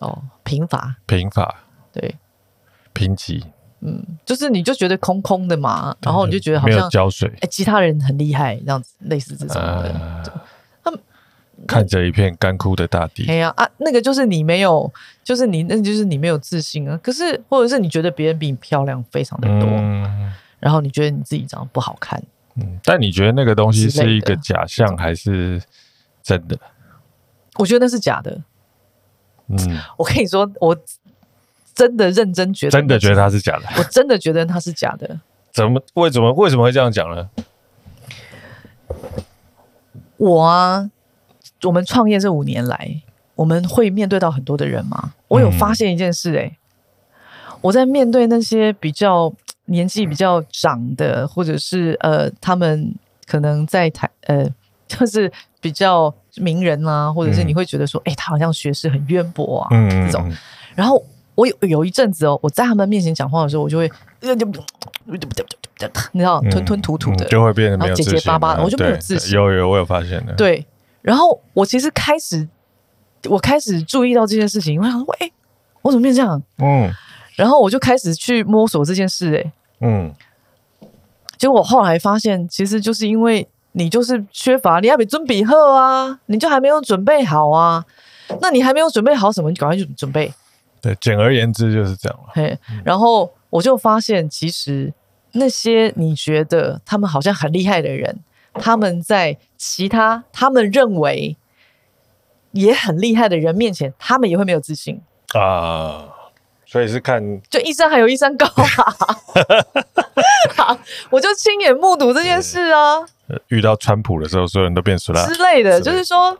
[0.00, 1.62] 哦，贫乏，贫乏，
[1.92, 2.16] 对，
[2.92, 3.42] 贫瘠。
[3.80, 9.82] 嗯，就是你就觉得空空的嘛，然后你就觉得好像浇水，哎，其他人很厉害，这样子类似这种的。
[9.82, 10.40] 呃、
[10.82, 11.00] 他们
[11.64, 13.24] 看着一片干枯的大地。
[13.28, 16.98] 哎呀啊，那个就是你没有，就是你那就是你没有自信啊。
[17.00, 22.20] 可是或者是你觉得别人比你漂亮非常的多，嗯、然后你觉得你自己长得不好看。
[22.56, 25.62] 嗯，但你觉得那个东西是一个假象还是
[26.20, 26.58] 真的？
[27.54, 28.42] 我觉得那是假的。
[29.46, 29.56] 嗯，
[29.96, 30.76] 我跟你说，我。
[31.78, 33.62] 真的认真觉得，真的觉得他是假的。
[33.78, 35.20] 我真的觉得他是假的。
[35.52, 35.80] 怎么？
[35.94, 36.32] 为什么？
[36.32, 37.30] 为什么会这样讲呢？
[40.16, 40.90] 我啊，
[41.62, 43.00] 我们创业这五年来，
[43.36, 45.14] 我们会面对到很多的人吗？
[45.28, 46.58] 我有发现一件事、欸，哎、
[47.52, 49.32] 嗯，我在面对那些比较
[49.66, 52.92] 年纪比较长的，或者是呃，他们
[53.24, 54.44] 可能在台呃，
[54.88, 60.28] 就是比较名人啊，或者是你会觉得说，哎、嗯欸，他好像学识很渊博啊，嗯、这种，
[60.74, 61.00] 然后。
[61.38, 63.88] 我有有一阵子哦，我在他们面前讲话的时候，我就会，
[64.20, 64.34] 你知
[66.24, 69.36] 道，吞吞吐吐的，就会变得没有，结结巴巴的，我就没有自信。
[69.36, 70.34] 有有，我有发现的。
[70.34, 70.66] 对，
[71.00, 72.48] 然后我其实开始，
[73.28, 75.30] 我开始注意到这件事情，我想说，哎，
[75.82, 76.42] 我怎么变这样？
[76.58, 76.92] 嗯，
[77.36, 80.12] 然后我就开始去摸索这件事，哎，嗯，
[81.36, 87.84] 结果我后来发现，其实就是因为你就是缺乏，你要比准备好啊，你就还没有准备好啊，
[88.40, 89.50] 那你还没有准备好什么？
[89.50, 90.32] 你赶快去准备。
[90.88, 92.30] 对，简而言之就是这样了。
[92.32, 94.92] 嘿，然后我就发现，其实
[95.32, 98.20] 那些你觉得他们好像很厉害的人，
[98.54, 101.36] 他们在其他他们认为
[102.52, 105.02] 也很厉害的人面前，他们也会没有自信
[105.34, 106.08] 啊。
[106.64, 108.46] 所以是看，就一山还有一山高
[110.56, 110.78] 啊！
[111.10, 113.04] 我就亲眼目睹这件事啊。
[113.48, 116.38] 遇到川普的时候，所有人都变熟了之类的，就是说。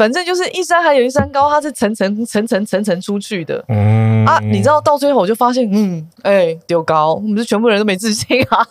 [0.00, 3.62] 反正就是一山还有一山高，它是层层层层层层出去的。
[3.68, 8.66] 嗯啊，你知道到最后我就发现，嗯，哎、欸，丢高，我们是全部人都没自信啊。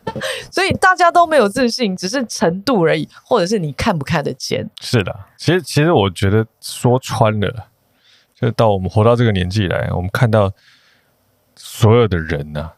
[0.52, 4.68] 所以大家都没有自信，只是程度而已，或者是你看不看得见。
[4.82, 7.68] 是的，其实其实我觉得说穿了，
[8.38, 10.52] 就到我们活到这个年纪来，我们看到
[11.56, 12.72] 所有的人呐、啊，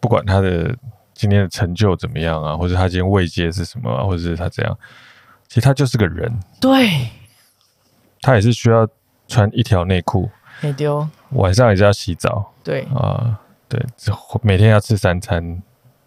[0.00, 0.76] 不管他的
[1.14, 4.78] 今天的成就怎么样啊，或者他今天位阶是什么啊，或者是他怎样。
[5.48, 7.08] 其实他就是个人，对，
[8.20, 8.88] 他也是需要
[9.28, 10.28] 穿一条内裤，
[10.60, 12.82] 没丢，晚上也是要洗澡，对。
[12.94, 13.80] 啊，对，
[14.42, 15.62] 每天要吃三餐，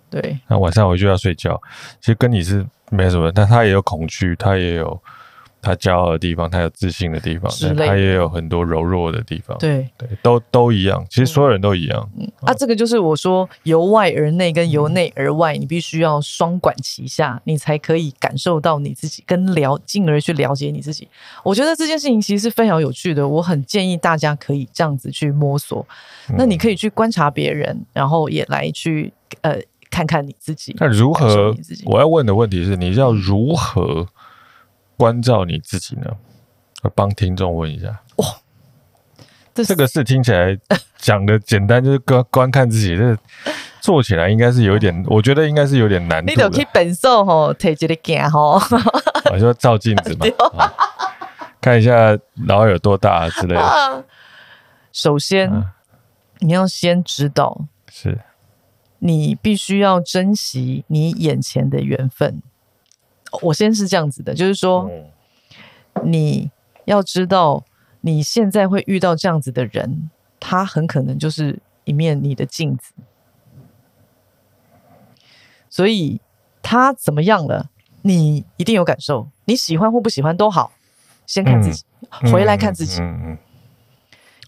[0.09, 1.61] 对，那晚上回去要睡觉，
[1.99, 5.01] 其实跟你是没什么，但他也有恐惧，他也有。
[5.61, 9.57] 他骄傲的地方，他有自信的地方，他也有很多柔弱的地方。
[9.57, 11.05] 对对，都都一样。
[11.09, 12.09] 其实所有人都一样。
[12.17, 21.07] 嗯啊，这个就是我说由外而内跟由内而外，你必须要双管齐下，你才可以感受到你自己，跟了进而去了解你自己。
[21.43, 25.85] 我觉得这件事情其实是非常有趣的，我很建议大家可以这样子去摸索。
[26.37, 30.73] 那你可以去观察别人，然后也来去呃看看你自己。
[30.79, 31.53] 那如何？
[31.85, 34.07] 我要问的问题是，你要如何？
[34.99, 36.11] 关照你自己呢？
[36.83, 37.87] 我帮听众问一下。
[38.17, 38.25] 哇，
[39.53, 40.59] 这，这个事听起来
[40.97, 42.97] 讲的简单，就是观观看自己。
[42.97, 43.17] 这
[43.79, 46.29] 做起来应该是有一点， 我觉得应该是有点难度。
[46.29, 48.59] 你得去本手吼，提一个镜吼，
[49.31, 50.25] 我就照镜子嘛，
[51.61, 54.05] 看一下脑有多大之类的。
[54.91, 55.75] 首先，啊、
[56.39, 58.19] 你要先知道，是
[58.99, 62.41] 你必须要珍惜你眼前的缘分。
[63.41, 64.89] 我先是这样子的，就是说，
[66.03, 66.49] 你
[66.85, 67.63] 要知道，
[68.01, 72.93] 你现在会遇到这样子的人，他很可能就是一面你的镜子，
[75.69, 76.19] 所以
[76.61, 77.69] 他怎么样了，
[78.01, 79.29] 你一定有感受。
[79.45, 80.71] 你喜欢或不喜欢都好，
[81.25, 81.83] 先看自己，
[82.31, 83.01] 回来看自己，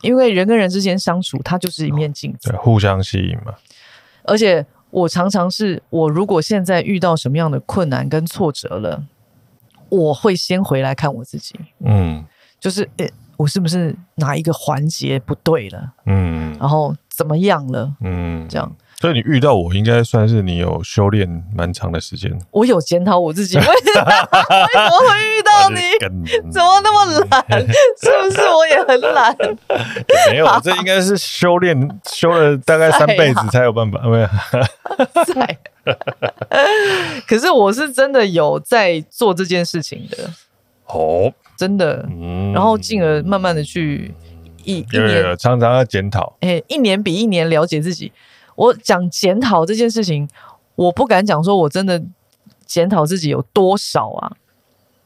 [0.02, 3.56] 因为人跟人之间相处，它就是一面镜子，互相吸引嘛，
[4.24, 4.66] 而且。
[4.92, 9.04] 我常常是，我如果现在遇到什么样的困难跟挫折了，
[9.90, 12.24] 我会先回来看我自己，嗯，
[12.60, 18.76] 就是，诶，我是不是哪一个环节不对了，嗯，然后怎么样了，嗯，这样。
[19.02, 22.32] 所以你遇到我，应该算是你有修炼蛮长的时间。
[22.52, 24.06] 我有检讨我自己，为什么
[25.10, 25.82] 会遇到你？
[26.52, 27.62] 怎么那么懒？
[27.62, 29.36] 是不是我也很懒？
[30.30, 34.00] 没有，这应该是修炼修了大概三辈子才有办法。
[34.08, 34.28] 没有，
[35.34, 35.58] 在。
[37.28, 40.30] 可是我是真的有在做这件事情的。
[40.86, 42.08] 哦，真的。
[42.54, 44.14] 然后进而慢慢的去
[44.64, 48.12] 一一年常常要检讨，哎，一年比一年了解自己。
[48.62, 50.30] 我讲检讨这件事情，
[50.76, 52.02] 我不敢讲说我真的
[52.66, 54.32] 检讨自己有多少啊。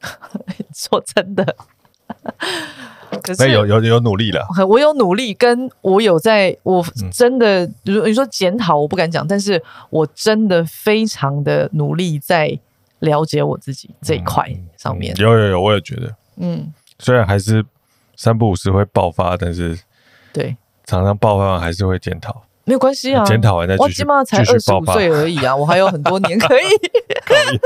[0.75, 1.55] 说真的，
[3.23, 12.59] 可是有有有努力了，我有努力，跟我有在，我真的，如、嗯、你说检讨，我不敢讲，但是我真的非常的努力在
[12.99, 15.11] 了解我自己这一块上面。
[15.15, 17.65] 嗯嗯、有有有，我也觉得，嗯，虽然还是
[18.15, 19.79] 三不五时会爆发，但是
[20.31, 22.44] 对，常常爆发完还是会检讨。
[22.65, 26.61] 没有关系啊，检讨完再继续，我起码才二十五岁而已啊，我还有很多年 可以，
[27.23, 27.57] 可以，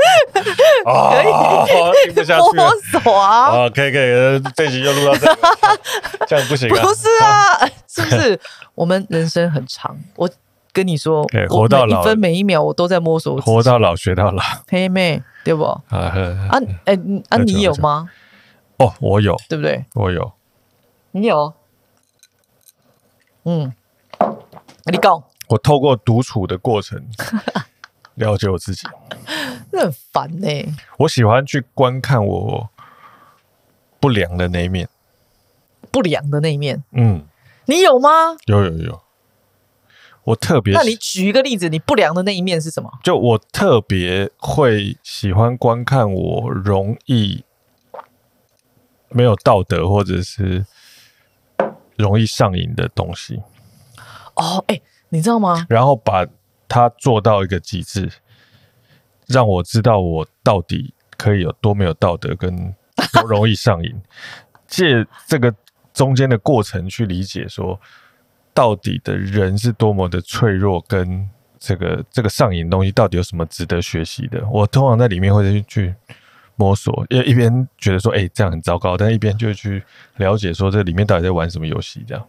[0.84, 5.38] 可以，听不下去了，啊，啊，可以可以，这集就录到这里，
[6.28, 8.38] 这样不行啊，不是啊， 是不是？
[8.74, 10.28] 我们人生很长，我
[10.72, 15.64] 跟你说，活到老，一分每一秒我都在摸索，活到老学到老，黑妹，对不？
[15.64, 16.94] 啊，啊，哎，
[17.30, 18.10] 啊，你有吗？
[18.76, 19.86] 哦，我有，对不对？
[19.94, 20.32] 我有，
[21.12, 21.54] 你有，
[23.44, 23.72] 嗯。
[24.90, 27.04] 你讲，我透过独处的过程
[28.16, 28.86] 了解我自己，
[29.72, 30.74] 那很烦呢、欸。
[30.98, 32.70] 我喜欢去观看我
[33.98, 34.88] 不良的那一面，
[35.90, 36.82] 不良的那一面。
[36.92, 37.24] 嗯，
[37.66, 38.36] 你有吗？
[38.46, 39.00] 有有有。
[40.24, 42.90] 我特别，那你举一个例子，你不良的那一面是什么？
[43.02, 47.42] 就我特别会喜欢观看我容易
[49.08, 50.66] 没有道德或者是
[51.96, 53.42] 容易上瘾的东西。
[54.40, 54.80] 哦，哎，
[55.10, 55.66] 你知道吗？
[55.68, 56.26] 然后把
[56.66, 58.10] 它做到一个极致，
[59.26, 62.74] 让我知道我到底可以有多没有道德，跟
[63.12, 64.00] 多容易上瘾。
[64.66, 65.54] 借这个
[65.92, 67.78] 中间的过程去理解，说
[68.54, 71.28] 到底的人是多么的脆弱，跟
[71.58, 74.42] 这个这个上瘾东西到底有什么值得学习的。
[74.48, 75.94] 我通常在里面会去
[76.56, 79.82] 摸索，因为一边觉得说，哎，这样很糟糕，但一边就去
[80.16, 82.26] 了解说，这里面到底在玩什么游戏，这样。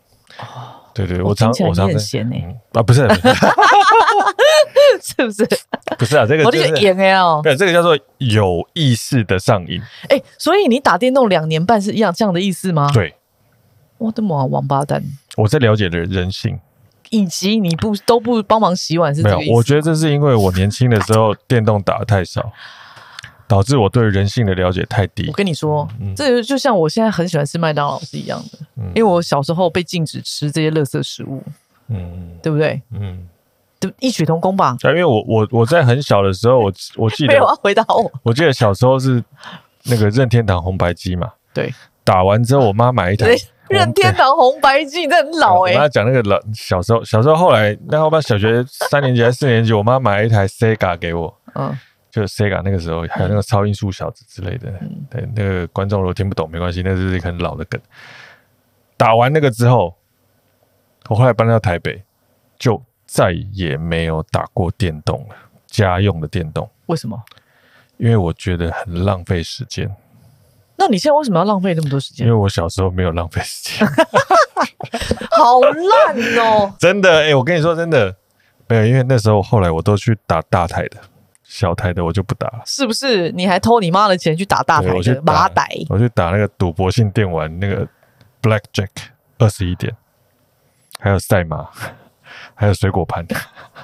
[0.94, 2.36] 对对，我常我常很闲呢
[2.74, 3.08] 啊，不是，
[5.02, 5.48] 是不是？
[5.98, 6.74] 不是啊，这个就是
[7.14, 9.82] 哦，对，这个叫做有意识的上瘾。
[10.10, 12.90] 哎，所以你打电动两年半是一样这样的意思吗？
[12.94, 13.16] 对，
[13.98, 15.04] 我的妈，王八蛋！
[15.38, 16.60] 我在了解的人性，
[17.10, 19.46] 以及你不都不帮忙洗碗是这个意思？
[19.46, 22.52] 没有，我觉得这是因为我年轻的时候电动打得太少。
[23.52, 25.28] 导致我对人性的了解太低。
[25.28, 31.44] 我跟你说，嗯、这就像我现在很喜欢吃麦当劳是一样的，嗯、因为我小时候被禁止吃这些垃圾食物，
[31.90, 32.82] 嗯，对不对？
[32.94, 33.28] 嗯，
[33.78, 34.78] 对，异曲同工吧。
[34.86, 38.10] 因为我我我在很小的时候，我我记得 没有啊，回答我。
[38.24, 39.22] 我记得小时候是
[39.84, 41.74] 那个任天堂红白机嘛，对，
[42.06, 43.36] 打完之后我妈买一台
[43.68, 45.76] 任天堂红白机，这很老哎、欸。
[45.76, 51.78] 我妈讲那个老小时候，小时候后来，那后边小学三年级还是四年级，我妈买了一台 Sega 给我，嗯。
[52.12, 57.80] 就 Sega 那个时候还有那个超音速小子之类的，嗯、对那个观众如果听不懂没关系，那是一个很老的梗。
[58.98, 59.96] 打完那个之后，
[61.10, 62.04] 我后来搬到台北，
[62.60, 65.36] 就再也没有打过电动了，
[65.66, 66.70] 家用的电动。
[66.86, 67.20] 为什么？
[67.98, 69.90] 因为我觉得很浪费时间。
[70.76, 72.26] 那你现在为什么要浪费那么多时间？
[72.26, 73.88] 因为我小时候没有浪费时间。
[75.32, 76.74] 好烂哦！
[76.80, 78.16] 真的，哎、欸，我跟你说真的，
[78.68, 80.98] 没有，因为那时候后来我都去打大台的。
[81.54, 83.30] 小台的我就不打了，是不是？
[83.34, 87.86] 你还偷你妈的钱去打大台去打马歹，我去打那个赌博性电玩，那个
[88.42, 88.88] Blackjack
[89.38, 89.94] 二十一点，
[90.98, 91.68] 还有赛马，
[92.56, 93.28] 还有水果盘，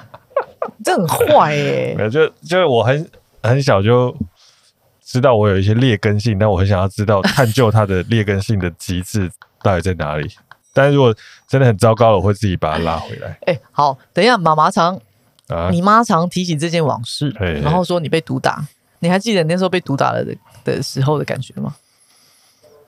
[0.82, 1.94] 这很坏耶、欸！
[2.00, 3.06] 没有，就就是我很
[3.42, 4.16] 很小就
[5.02, 9.30] 知道我有一些劣根性，但我很想要知道探究它的劣根性的极致
[9.62, 10.26] 到底在哪里。
[10.72, 11.14] 但是如果
[11.46, 13.28] 真的很糟糕了，我会自己把它拉回来。
[13.42, 14.98] 哎、欸，好，等一下，妈妈常。
[15.48, 18.66] 啊、你妈常提起这件往事，嘿嘿然后说你被毒打，
[19.00, 21.74] 你还记得你那时候被毒打了的的时候的感觉吗？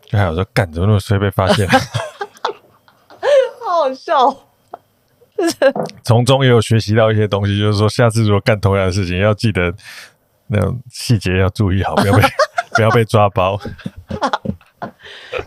[0.07, 1.79] 就还有说，干怎么那么衰被发现，好
[3.65, 4.37] 好笑。
[6.03, 9.73] 从中也有学习到一些东西，就是说下次如果干同样的事情，要记得
[10.49, 12.23] 那种细节要注意好，不要被
[12.75, 13.57] 不要被抓包。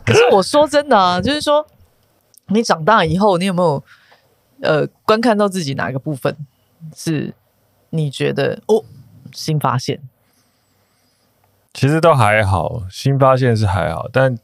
[0.06, 1.68] 可是我说真的啊，就是说
[2.48, 3.84] 你长大以后，你有没有
[4.62, 6.36] 呃观看到自己哪一个部分？
[6.96, 7.34] 是，
[7.90, 8.84] 你觉得哦，
[9.32, 10.02] 新发现，
[11.74, 14.38] 其实都还好，新发现是还好，但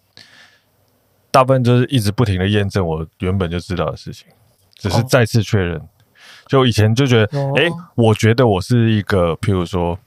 [1.31, 4.27] 大部分就是一直不停的验证我原本就知道的事情，
[4.75, 5.77] 只是再次确认。
[5.77, 5.87] 哦、
[6.47, 9.97] 就以前就觉得，哎、哦，我觉得我是一个，譬如说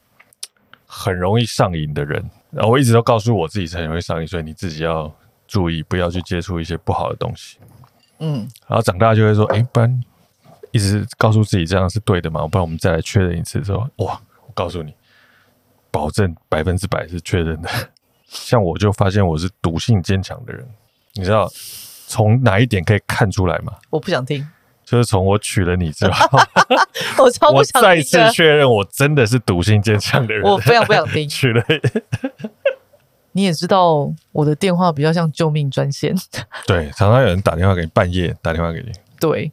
[0.87, 5.13] 很容易上瘾的人，然后我一直都告诉我自己是很容易上瘾，所以你自己要
[5.47, 7.59] 注意，不要去接触一些不好的东西。
[8.19, 10.03] 嗯，然后长大就会说，哎，不然。
[10.73, 12.47] 一直告诉自己这样是对的嘛？
[12.49, 14.21] 不然我们再来确认一次之后，哇！
[14.47, 14.93] 我告诉你，
[15.91, 17.71] 保证百分之百是确认的。
[18.27, 20.67] 像我就发现我是毒性坚强的人，
[21.15, 21.49] 你知道，
[22.07, 23.75] 从哪一点可以看出来吗？
[23.91, 24.47] 我不想听。
[24.85, 26.39] 就是从我娶了你之后，
[27.23, 27.89] 我超不想听。
[27.89, 30.43] 我再次确认，我真的是毒性坚强的人。
[30.43, 31.27] 我非常不想听。
[31.31, 31.65] 娶了，
[33.31, 36.15] 你也知道我的电话比较像救命专线。
[36.67, 38.93] 对，常常有人打电话给你，半夜打电话给你。
[39.21, 39.51] 对，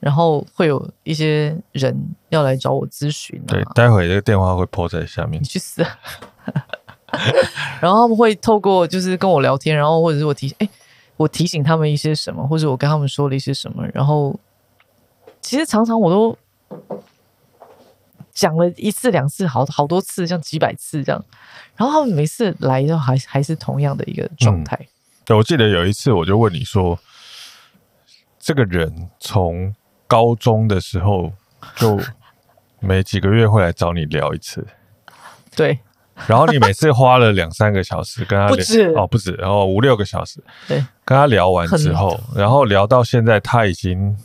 [0.00, 1.96] 然后会有一些人
[2.28, 3.40] 要来找我咨询。
[3.46, 5.40] 对，待会这个电话会 po 在下面。
[5.40, 5.82] 你去死！
[7.80, 10.68] 然后他们会透过就是跟我聊天，然后或者是我提哎，
[11.16, 14.38] 我提醒他们一些什么，或者我跟他们说了一些什么，然后。
[15.40, 16.36] 其实常常我都
[18.32, 21.24] 讲了一次两次，好好多次，像几百次这样，
[21.76, 24.76] 然后他们每次来都还还是同样的一个状态。
[24.80, 24.86] 嗯，
[25.24, 26.98] 对，我记得有一次我就问你说，
[28.38, 29.74] 这个人从
[30.08, 31.32] 高中的时候
[31.76, 32.00] 就
[32.80, 34.66] 每几个月会来找你聊一次，
[35.54, 35.78] 对，
[36.26, 38.82] 然后你每次花了两三个小时跟他聊， 不止。
[38.96, 44.16] 哦，不止，然后五六个小时，对，跟他聊完之后，然后聊到现在他已经。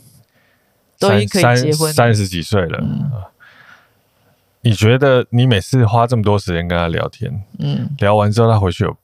[0.96, 2.78] 都已经可以结婚，三十几岁了。
[2.80, 3.10] 嗯，
[4.60, 8.96] 你觉得你每次花这么多时间跟他聊天，嗯，聊完之后他回去有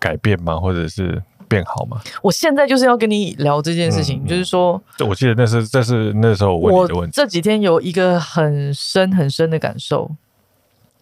[0.00, 0.56] 改变吗？
[0.58, 2.00] 或者是变好吗？
[2.22, 7.14] 我现在就是要跟你聊这件事情，嗯、就是说，我记得那是这是那时候我问你的问题。
[7.14, 10.10] 这几天有一个很深很深的感受，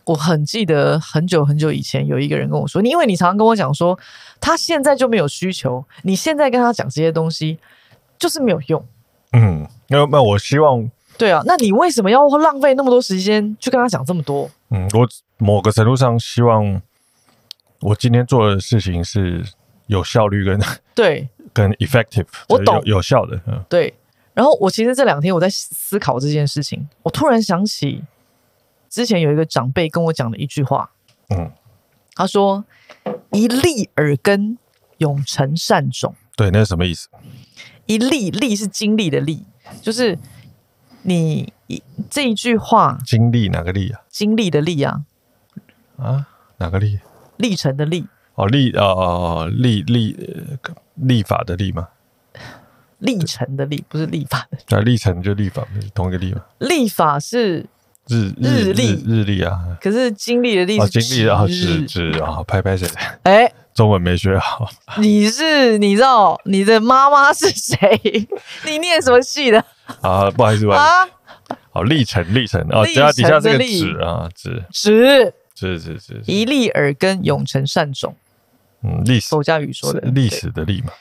[0.05, 3.99] 我很记得很久很久以前有一个人跟我说，你因为你常常跟我讲说，
[4.41, 7.59] 他现在就没有需求，你现在跟他讲这些东西
[8.19, 8.85] 就是没有用。
[9.33, 14.49] 嗯，那那我希望对啊，那你为什么要浪费那么多时间去跟他讲这么多？
[14.71, 15.07] 嗯，我
[15.39, 16.81] 某个程度上希望
[17.81, 19.45] 我今天做的事情是
[19.87, 20.61] 有效率跟
[20.95, 23.41] 对 跟 effective，我懂有，有效的。
[23.47, 23.95] 嗯，对。
[24.35, 28.05] 然后我其实这两天我在思考这件事情，我突然想起
[28.91, 30.91] 之前有一个长辈跟我讲的一句话，
[31.31, 31.51] 嗯，
[32.15, 32.65] 他说
[33.33, 34.59] ：“一粒耳根，
[34.99, 37.09] 永成善种。”对，那是什么意思？
[37.87, 39.45] 一粒粒是经历的粒，
[39.81, 40.19] 就是
[41.03, 44.03] 你一这一句话，经历哪个历啊？
[44.11, 45.03] 经历的历啊？
[45.97, 46.27] 啊，
[46.59, 47.01] 哪个历？
[47.39, 48.07] 历程的历。
[48.37, 50.17] 哦，立哦哦，立立
[50.95, 51.89] 立法的立吗？
[52.99, 54.77] 历程的历不是立法的。
[54.77, 56.41] 啊，历程就立法，是同一个立嘛。
[56.59, 57.67] 立法是
[58.07, 59.77] 日日历日历啊。
[59.81, 62.89] 可是经历的历哦，经历啊，是是啊，拍拍谁？
[63.25, 63.53] 哎。
[63.75, 64.67] 中文没学好，
[64.97, 68.27] 你是你知道你的妈妈是谁？
[68.65, 69.63] 你念什么系的？
[70.01, 71.09] 啊，不好意思，不好意思啊，
[71.73, 78.17] 好，历程历程啊，底下底下这个子啊，子子子子子，一粒耳根，永成善种。
[78.87, 80.93] 嗯，历史，佛家语说的历史的历嘛，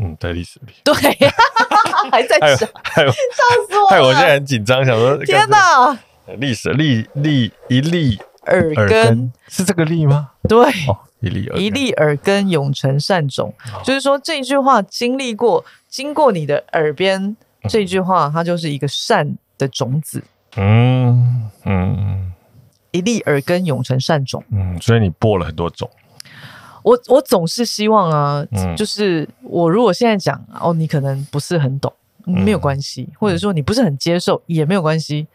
[0.00, 0.94] 嗯，对，历史历，对，
[2.10, 2.56] 还在想，
[2.96, 3.02] 笑
[3.68, 5.98] 死我，害我现在很紧张，想说天哪，
[6.38, 9.32] 历史历历一粒耳根。
[9.48, 10.30] 是这个粒吗？
[10.48, 10.66] 对。
[11.20, 17.36] 一粒一粒耳根永成善种，哦、就是说这句话经历过，经过你的耳边，
[17.68, 20.24] 这句话它就是一个善的种子。
[20.56, 22.32] 嗯嗯，
[22.90, 24.42] 一粒耳根永成善种。
[24.50, 25.88] 嗯，所以你播了很多种。
[26.82, 31.92] 我我总是希望啊，嗯、就是我如果现在讲哦，你可能不是很懂，
[32.24, 35.26] 没有关系，嗯、或者说你不是很接受也没有关系。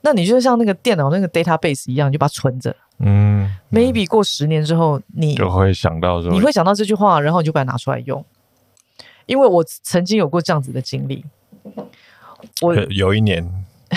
[0.00, 2.74] 那你就像那个电脑那个 database 一样，就把它存着。
[3.00, 8.24] 嗯，maybe 过十年之后，你就会想到说，你会想到这句话，然后你就把它拿出来用。
[9.26, 11.24] 因为我曾经有过这样子的经历。
[12.62, 13.44] 我有一年，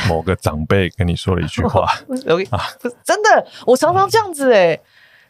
[0.09, 1.81] 某个长辈跟你说了一句话，
[2.49, 2.59] 啊，
[3.03, 4.77] 真的，我常常这样子哎，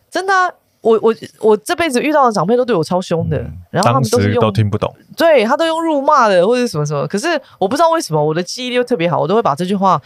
[0.09, 3.37] 真的，我我我这辈子遇到的长辈都对我超凶的，
[3.69, 7.27] 然后他们都是用都听不懂，对他都用辱骂的或者什么什么，可是
[7.59, 10.01] 我不知道为什么我的记忆力又特别好，我都会把这句话。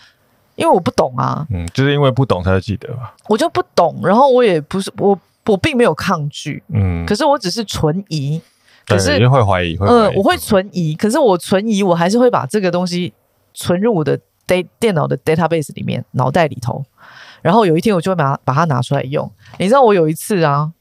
[0.57, 3.13] 因为我不懂啊，嗯，就是因为不懂才会记得吧。
[3.27, 8.41] 我就不懂，然后我也不是我，我并没有抗拒，嗯，可是我只是存疑，
[8.87, 13.11] 可是会怀疑，会嗯，我会存疑，可是我存疑，我还是会把这个东西
[13.53, 14.17] 存入我的
[14.47, 16.81] data 电脑的 database 里面，脑袋里头，
[17.45, 19.31] 然后有一天我就会把它把它拿出来用。
[19.59, 20.71] 你知道我有一次啊，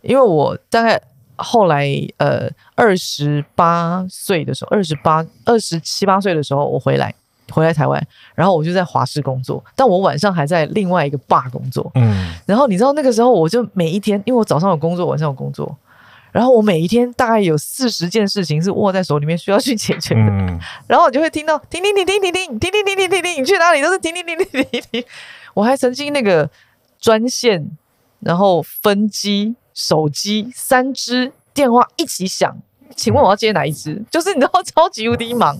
[0.00, 1.00] 因为我大概
[1.34, 1.88] 后来
[2.18, 7.12] 呃二十八岁的时候，二十八二十七八岁的时候，我回来。
[7.50, 8.02] 回来台湾，
[8.34, 11.92] 然后我就在华视工作，但我晚上还在另外一个 bar 工作。
[11.94, 15.76] 嗯，然后你知道那个时候，我就每一天，因为我早上有工作，晚上有工作，
[16.32, 20.22] 然后我每一天大概有四十件事情是握在手里面需要去解决的。
[20.22, 20.58] 嗯，
[20.88, 25.04] 然后我就会听到停停停停停停停停停停停停，你去哪里都是停停停停停停。
[25.54, 26.50] 我还曾经那个
[27.00, 27.70] 专线，
[28.20, 32.56] 然后分机、手机三支电话一起响，
[32.96, 34.02] 请问我要接哪一支？
[34.10, 35.56] 就是你知道超级无敌忙。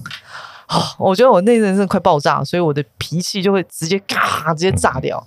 [0.67, 5.27] 好， 我觉得我那阵真的快爆炸，所以我的脾气就会直接嘎直接炸掉，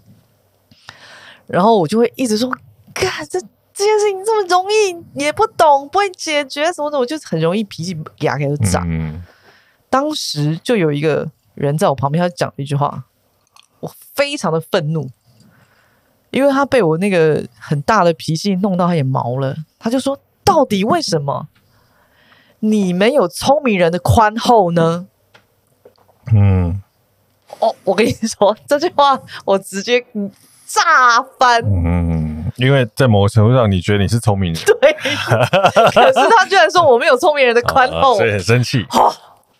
[1.46, 2.50] 然后我就会一直说，
[2.94, 3.40] 嘎这
[3.74, 8.84] 这件事情这么容易，也不懂，不会解决什么的，我就很容易脾气牙开始炸。
[8.88, 9.24] 嗯、
[9.92, 13.04] 当时就有一个人在我旁边，他讲了一句话，
[13.80, 15.10] 我非常的愤怒，
[16.32, 19.56] 因为他被我那个很大的脾气弄到他也毛了。
[19.80, 21.48] 他就说：“到底为什么
[22.60, 25.08] 你没有聪明人的宽厚呢？”
[26.34, 26.82] 嗯，
[27.60, 30.06] 哦，我跟你说这句话，我直接
[30.66, 31.64] 炸翻。
[31.64, 32.36] 嗯。
[32.56, 38.84] 因为在某个程度上，你觉得你是聪明人，对，可是他居然说我没有聪明人的宽 厚，所以很生气。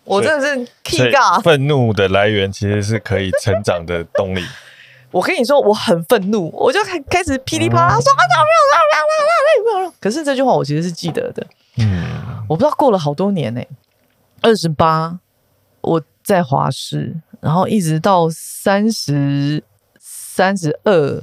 [0.08, 1.40] 我真的是气尬。
[1.40, 4.42] 愤怒的来源其实是可以成长的动力。
[5.12, 8.12] 我跟你说，我很愤怒，我就开开始噼里啪啦说
[10.00, 11.46] ：“可是这句话我其实是记得的。
[11.76, 13.62] 嗯，我不知道过了好多年呢，
[14.42, 15.18] 二十八，
[15.80, 19.62] 我在华师，然后一直到三十
[19.98, 21.22] 三十二。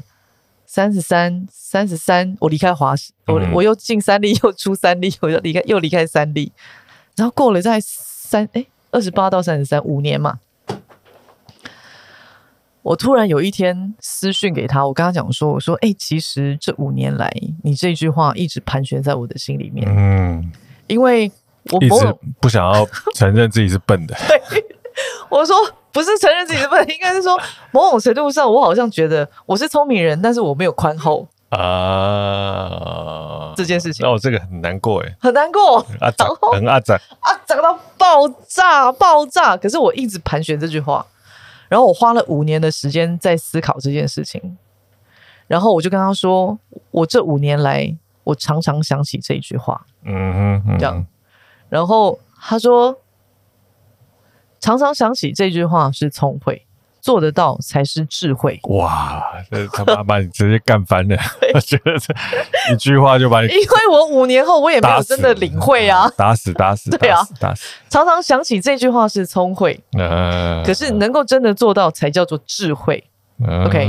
[0.68, 6.52] 三十三，三十三，我离开华师，我我又进三立，又出三立，我又离开，又离开三立，
[7.16, 8.66] 然后过了在三哎
[8.96, 10.40] 二十八到三十三五年嘛，
[12.82, 17.30] 我突然有一天私讯给他，我跟他讲说，我说哎，其实这五年来，
[17.62, 20.50] 你这句话一直盘旋在我的心里面，嗯，
[20.88, 21.30] 因为
[21.72, 24.16] 我一直 不想要承认自己是笨的，
[24.50, 24.64] 对，
[25.30, 25.56] 我说。
[25.96, 27.40] 不是承认自己是笨，应该是说
[27.72, 31.26] 某种程度上，我好像觉得我是聪明人，但是我没有宽厚。
[31.48, 31.58] 啊。
[33.56, 35.80] 这件事情，那我这个很难过哎，很难过。
[36.00, 36.12] 啊，
[36.54, 39.58] 很阿杂啊，涨到爆炸爆炸。
[39.58, 41.06] 可是我一直盘旋这句话，
[41.70, 44.58] 然后我花了五年的时间在思考这件事情，
[45.48, 46.60] 然后我就跟他说，
[46.92, 47.96] 我这五年来，
[48.26, 51.06] 我常常想起这句话，嗯哼，这样，
[51.70, 53.00] 然后他说。
[54.62, 56.65] 常常想起这句话是聪慧，
[57.06, 58.60] 做得到才是智慧。
[58.64, 61.16] 哇，这他妈把你直接干翻了！
[61.54, 67.68] 我觉得这一句话就把你，因为我五年后我也没有真的领会啊，打死打死， 对啊，打死。
[67.92, 73.04] 常常想起这句话是聪慧，嗯，可是能够真的做到才叫做智慧。
[73.68, 73.86] OK，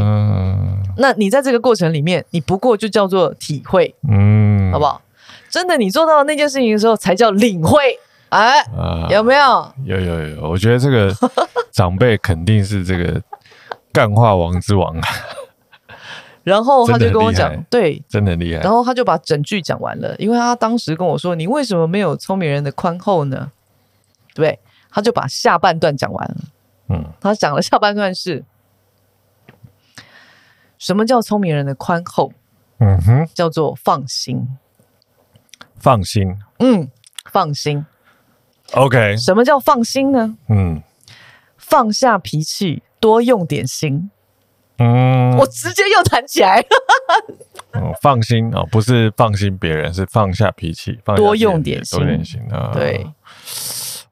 [0.99, 5.01] 那你在这个过程里面，你不过就叫做体会，嗯，好不好？
[5.49, 7.99] 真的，你做到那件事情的时候，才叫领会。
[8.37, 9.75] 哎，啊、有没有？
[9.85, 11.11] 有有有，我觉得这个
[11.73, 13.23] 长辈肯定是这个
[13.93, 15.09] 干话王之王啊。
[16.45, 18.61] 然后他就跟我讲，对，真的厉害。
[18.63, 23.51] 然后他就把整句讲完了，因为他当时跟我说：“你为什么没有聪明人的宽厚呢？”
[24.35, 24.61] 对，
[24.91, 26.37] 他就把下半段讲完了。
[26.91, 28.45] 嗯，他讲了下半段是
[30.79, 32.33] 什么叫聪明人的宽厚？
[32.79, 34.47] 嗯哼，叫做放心，
[35.79, 36.89] 放心，嗯，
[37.33, 37.87] 放心。
[38.73, 40.37] OK，什么叫放心呢？
[40.49, 40.83] 嗯，
[41.57, 44.11] 放下脾气，多用点心。
[44.79, 46.63] 嗯，我直接又弹起来。
[47.73, 52.73] 嗯，放心哦，不是放心别人，是放下脾气，放多用点心，多点心啊。
[52.75, 53.07] 对，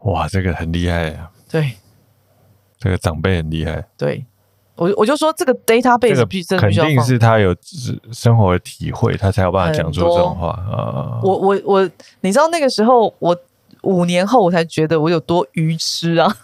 [0.00, 1.30] 哇，这个很厉害啊。
[1.50, 1.72] 对，
[2.78, 3.84] 这个长辈很厉害。
[3.98, 4.24] 对，
[4.76, 7.54] 我我就说这个 database 肯定是他有
[8.12, 11.20] 生活的体会，他才有办法讲出这种话啊。
[11.22, 11.90] 我我我，
[12.20, 13.36] 你知道那个时候我。
[13.84, 16.36] 五年后我才觉得我有多愚痴啊！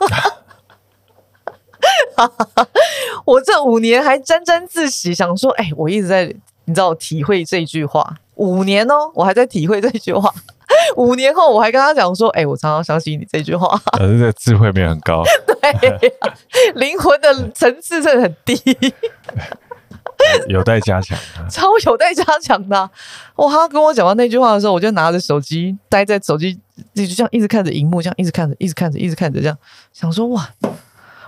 [3.25, 6.25] 我这五年还沾沾自喜，想说，哎、欸，我一直在，
[6.67, 8.17] 你知道，体会这句话。
[8.37, 10.33] 五年哦，我还在体会这句话。
[10.97, 13.77] 五年后我还跟他讲说，哎、欸，我常常想起你这句话。
[13.93, 16.13] 可 是这智慧没有很高，对，
[16.75, 18.55] 灵魂的层次真的很低。
[20.49, 21.19] 有待加强，
[21.51, 22.91] 超有待加强的、啊。
[23.37, 26.55] 哇，他跟我讲完那句话的时候，我就拿着手机，待在手机，
[26.95, 29.57] 就这样一直看着荧幕，这样一直看着，一直看着，一直看着，这样
[29.93, 30.51] 想说：哇，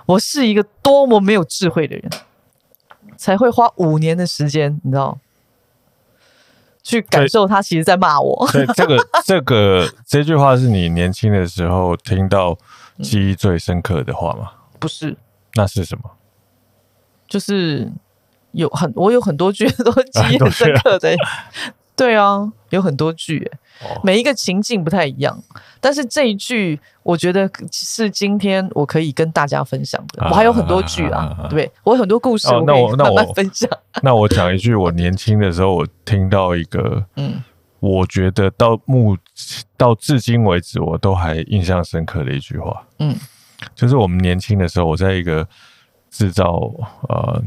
[0.05, 2.09] 我是一个多么没有智慧的人，
[3.17, 5.17] 才会花五年的时间，你知道，
[6.83, 8.47] 去感受他其实在骂我。
[8.47, 12.57] 所以这个 这个这句话是你年轻的时候听到
[13.01, 14.51] 记忆最深刻的话吗？
[14.79, 15.15] 不是，
[15.55, 16.11] 那是什么？
[17.27, 17.91] 就是。
[18.53, 21.15] 有很，我有很多句 都记忆很深刻的，
[21.95, 23.51] 对啊，有很多句，
[24.03, 25.43] 每一个情境不太一样，
[25.79, 30.25] 但是这一句我觉得是今天我可以跟大家分享的。
[30.27, 31.71] 我还有很多句啊，对不对？
[31.83, 33.69] 我有很多故事，我可以慢慢分享。
[34.01, 37.43] 那我讲一句，我年轻的时候我听到一个，嗯，
[37.79, 39.15] 我觉得到目
[39.77, 43.15] 到至今为止我都还印象深刻的一句话，嗯，
[43.75, 45.47] 就是我们年轻的时候，我在一个
[46.09, 46.71] 制造，
[47.07, 47.43] 呃。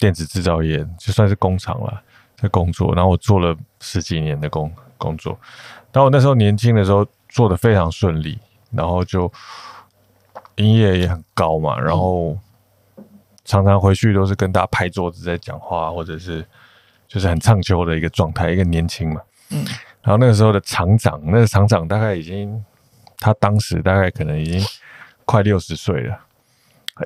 [0.00, 2.02] 电子制造业就算是工厂了，
[2.36, 5.38] 在工作，然后我做了十几年的工工作，
[5.92, 8.38] 然后我那时候年轻的时候做的非常顺利，
[8.72, 9.30] 然后就
[10.56, 12.36] 营业也很高嘛，然后
[13.44, 16.44] 常常回去都是跟大家拍桌子在讲话，或者是
[17.06, 19.20] 就是很畅秋的一个状态，一个年轻嘛。
[19.50, 19.64] 嗯。
[20.02, 22.64] 然后那个时候的厂长，那个厂长大概已经，
[23.18, 24.66] 他当时大概可能已经
[25.26, 26.18] 快六十岁了，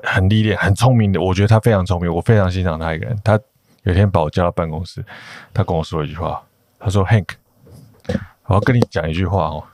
[0.02, 1.20] 很很历练，很聪明的。
[1.20, 3.16] 我觉得他非常聪明，我非常欣赏他一个人。
[3.22, 3.38] 他
[3.82, 5.04] 有一天把我叫到办公室，
[5.52, 6.42] 他跟我说一句话，
[6.78, 7.28] 他说：“Hank，
[8.46, 9.64] 我要跟你讲一句话哦，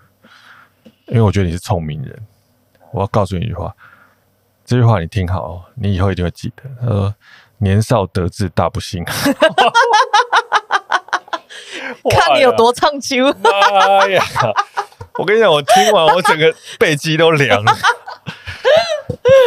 [1.06, 2.18] 因为我觉得你是聪明人，
[2.92, 3.74] 我要告诉你一句话，
[4.64, 7.14] 这句话你听好哦，你以后一定会记得。”他说
[7.58, 9.04] ：“年少得志大不幸。”
[12.10, 13.16] 看你有多唱秋！
[13.42, 14.22] 妈呀！
[15.18, 17.72] 我跟你讲，我听完我整个背脊都凉了。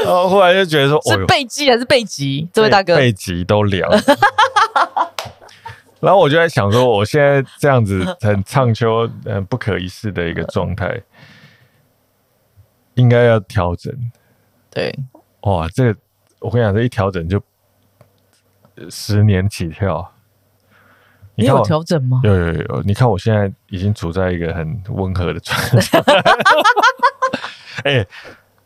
[0.05, 2.49] 然后后来就觉得说， 是背脊还是背脊？
[2.53, 3.89] 这位大哥，背脊都凉。
[5.99, 11.01] 然后我就在想说，我现在这样子很畅秋、很不可一世的一个状态，
[12.95, 13.93] 应该要调整。
[14.69, 14.93] 对，
[15.41, 15.99] 哇，这个
[16.39, 17.41] 我跟你讲，这一调整就
[18.89, 20.11] 十年起跳。
[21.35, 22.19] 你，你有调整吗？
[22.23, 26.03] 有有有，你看我现在已经处在一个很温和的状态。
[27.85, 28.07] 哎、欸，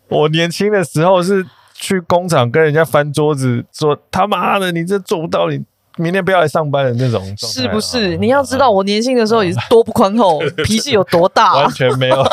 [0.10, 5.64] 我年轻的时候是去工厂跟人家翻桌子，说他妈的，你这做不到，你
[5.98, 7.36] 明天不要来上班的那种。
[7.38, 8.16] 是不是？
[8.16, 12.24] 啊、你要知道，我年轻的时候也是多不宽厚， 脾气有多大，完全没有。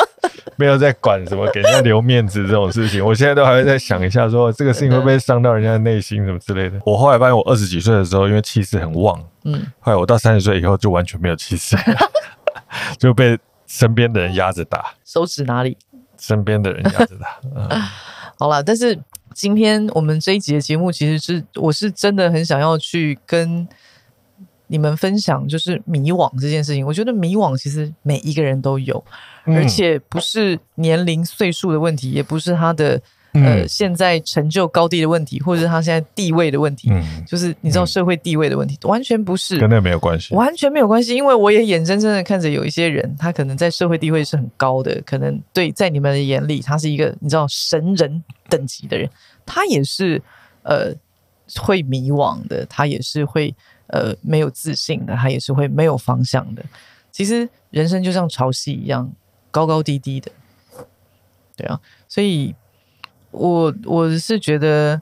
[0.57, 6.79] 没有在管什么给人家留面子这种事情，我现在都还会在想一下，说这个事情会不会伤到人家的内心什么之类的。
[6.87, 11.75] 我后来发现，我二十几岁的时候，因为气势很旺，嗯，后来我到三十岁以后就完全没有气势，
[12.97, 14.93] 就被身边的人压着打。
[15.03, 15.77] 手指哪里？
[16.25, 17.39] 身边的人压着打。
[17.55, 17.81] 嗯、
[18.39, 18.99] 好了，但是
[19.33, 23.67] 今天我们这一集的节目，其实是我是真的很想要去跟
[24.67, 26.83] 你们分享，就是迷惘这件事情。
[26.85, 29.03] 我觉得迷惘其实每一个人都有。
[29.47, 32.99] 而且不是年龄岁数的问题，也不是他的
[33.43, 41.15] 呃现在成就高低的问题，或者是他现在地位的问题，嗯，就是你知道社会地位的问题，完全不是，跟那没有关系，完全没有关系。
[41.15, 49.09] 因为我也眼睁睁的看着有一些人，他可能在社会地位是很高的，可能对在你们的眼里，他是一个你知道神人等级的人，
[49.45, 50.21] 他也是
[50.63, 50.93] 呃
[51.59, 53.53] 会迷惘的，他也是会
[53.87, 56.63] 呃没有自信的，他也是会没有方向的。
[57.11, 59.11] 其实人生就像潮汐一样。
[59.51, 60.29] 高高低低的，
[61.55, 61.79] 对啊，
[62.09, 62.53] 所以
[63.35, 65.01] 我我是觉得，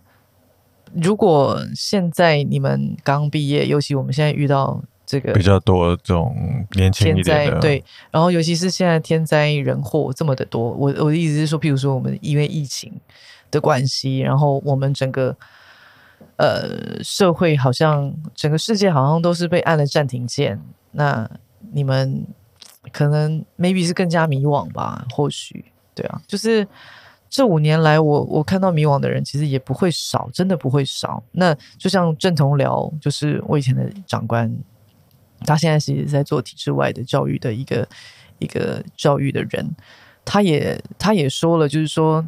[0.93, 6.35] 如果现在你们刚毕业，尤其我们现在遇到这个比较多这种
[6.73, 12.91] 年轻一点的，对，然后尤其是现在天灾人祸这么的多，我我的意思是说，譬如说我们因为疫情
[13.49, 15.35] 的关系，然后我们整个
[16.37, 20.59] 呃社会好像整个世界好像都是被按了暂停键，
[20.91, 21.29] 那
[21.71, 22.25] 你们。
[22.91, 25.63] 可能 maybe 是更加迷惘吧，或许
[25.95, 26.67] 对啊，就是
[27.33, 31.23] 这五年来我，我看到迷惘的人其实也不会少，真的不会少。
[31.31, 34.55] 那就像郑同僚，就是我以前的长官，
[35.43, 37.87] 他现在是在做体制外的教育的一个
[38.37, 39.67] 一个教育的人，
[40.23, 42.23] 他也他也说了，就是说，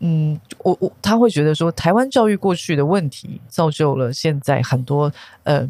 [0.00, 5.10] 嗯，我我他会觉得说，台湾教育过去的问题，造就了现在很多
[5.44, 5.66] 呃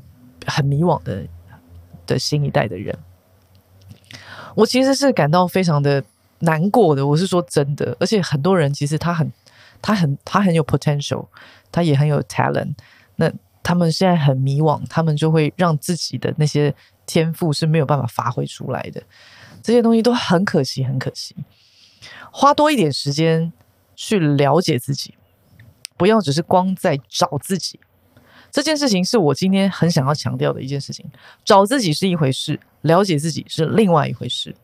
[0.47, 1.23] 很迷惘的
[2.09, 2.99] 的新一代的人。
[4.57, 6.03] 我其实是感到非常的
[6.41, 9.33] 难过的，我是说真的，而且很多人其实他很、
[9.81, 11.27] 他很、他很有 potential，
[11.73, 12.75] 他也很有 talent，
[13.17, 13.33] 那
[13.63, 16.75] 他们现在很迷惘，他们就会让自己的那些
[17.07, 19.03] 天赋是没有办法发挥出来的，
[19.63, 21.35] 这些东西都很可惜，很可惜。
[22.31, 23.53] 花多一点时间
[23.97, 25.15] 去了解自己，
[25.97, 27.81] 不要只是光在找自己。
[28.51, 31.05] 这件事情是我今天很想要强调的一件事情。
[31.45, 34.55] 找自己是一回事，了解自己是另外一回事。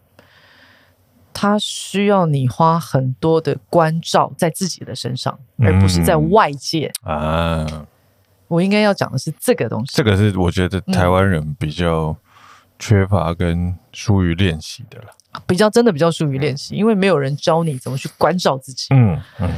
[1.33, 6.93] 它需要你花很多的关照在自己的身上，而不是在外界。
[7.05, 7.87] 嗯、啊，
[8.49, 9.93] 我应该要讲的是这个东西。
[9.95, 12.17] 这个是我觉得台湾人比较
[12.79, 15.43] 缺乏跟疏于练习的了、嗯。
[15.47, 18.87] 比较真的比较疏于练习，因为没有人教你怎么去关照自己。
[18.91, 19.51] 嗯嗯。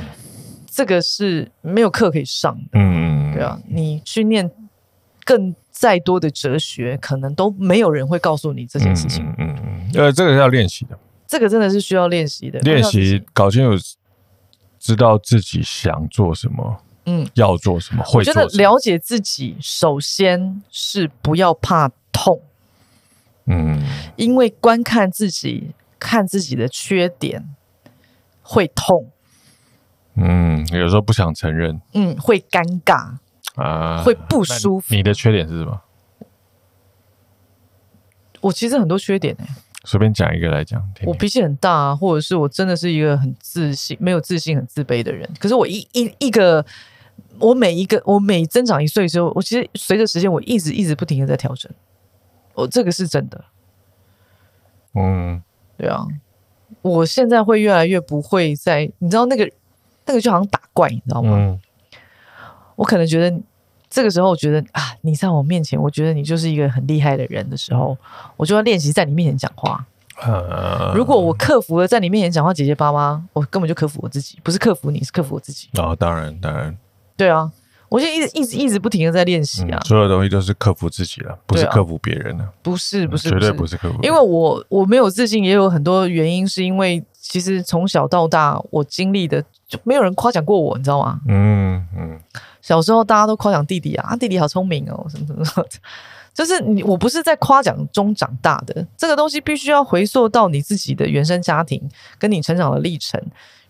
[0.75, 4.51] 这个是没有课可以上的，嗯，对啊，你去念
[5.23, 10.99] 更再多的哲学，可能都没有人会告诉你这件事情，嗯嗯，呃，这个是要练习的，
[11.33, 13.83] 这个真的是需要练习的，练习搞清楚，
[14.78, 16.76] 知道自己想做什么，
[17.07, 18.45] 嗯，要做什么，会做什么。
[18.45, 22.43] 我觉得了解自己，首先是不要怕痛，
[23.47, 23.83] 嗯，
[24.16, 27.55] 因为观看自己，看自己的缺点
[28.43, 29.11] 会痛。
[30.16, 33.16] 嗯，有时候不想承认，嗯，会尴尬
[33.55, 34.95] 啊，会不舒服。
[34.95, 35.80] 你的缺点是什么？
[38.43, 39.51] 我其实很多缺点哎、欸，
[39.85, 40.80] 随便讲一个来讲。
[40.95, 41.09] 听听。
[41.09, 45.28] 我脾气很大啊，或者是我真的是一个很自信、没有自信、很自卑的人。
[45.39, 46.64] 可是我一一一个，
[47.39, 51.70] 我每一个，我每增长一岁之后，我其实随着时间，我一直一直不停的在调整。
[52.55, 53.45] 我，这个是真的。
[54.95, 55.43] 嗯，
[55.78, 56.07] 对啊，
[56.83, 59.51] 我现在会越来越不会再，你知道那个
[60.07, 61.37] 那个就好像打怪，你知道吗？
[61.37, 61.61] 嗯、
[62.76, 63.41] 我可能觉得
[63.93, 67.97] 这个时候，我觉得啊，你在我面前，我觉得你就是一个很厉害的人的时候，
[68.38, 69.84] 我就要练习在你面前讲话。
[70.26, 75.68] 嗯、如果我克服了在你面前讲话结结巴巴，我根本就克服我自己，不是克服你，是克服我自己。
[75.76, 76.76] 哦，当然，当然，
[77.16, 77.53] 对啊。
[77.88, 83.99] 我就一直一直一直不停的在练习啊、嗯，所有东西都是克服自己了，不是克服别人的、啊，不是不是，绝对不是克服。
[84.03, 91.20] 因为我我没有自信，也有很多原因，是因为其实从小到大我经历的就没有人夸奖过我，你知道吗？
[91.29, 92.20] 嗯嗯，
[92.61, 95.66] 小时候大家都夸奖弟弟啊，弟弟好聪明哦，什么什么什么，
[96.35, 103.23] 就是你我不是在夸奖中长大的，这个东西必须要回溯到你自己的原生家庭跟你成长的历程。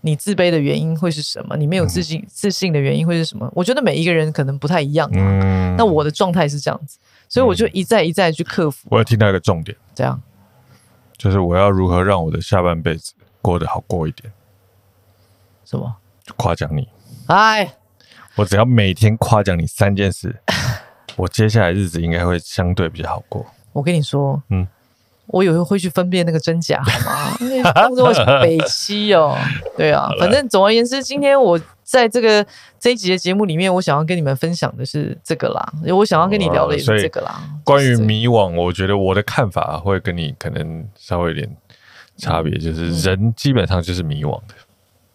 [0.05, 1.57] 你自卑的原因会是什么？
[1.57, 3.49] 你没有自信、嗯、自信的原因会是什么？
[3.55, 5.15] 我觉得每一个人可能不太一样、啊。
[5.15, 6.99] 嗯，那我的状态是这样子，
[7.29, 8.89] 所以我就一再一再去克服。
[8.91, 10.21] 我要听到一个重点，这样，
[11.17, 14.33] 就是我要如何让我的下半辈子过得好过一点？
[15.67, 15.97] 什么？
[16.37, 16.89] 夸奖你。
[17.27, 17.75] 哎，
[18.37, 20.35] 我只要每天夸奖你三件事，
[21.17, 23.45] 我接下来日子应该会相对比较好过。
[23.73, 24.67] 我跟你说，嗯。
[25.27, 26.91] 我有时候会去分辨那个真假， 好
[27.31, 27.73] 吗？
[27.73, 28.13] 当做
[28.43, 29.35] 北七哦，
[29.79, 32.45] 对啊，反正总而言之，今天我在这个
[32.79, 37.41] 这一集的节目里面，我想要跟你们分享的是这个啦，我想要跟你聊的也是这个啦。
[37.65, 41.49] 关于迷惘，我觉得我的看法会跟你可能稍微有点
[42.17, 44.55] 差别，就是人基本上就是迷惘的。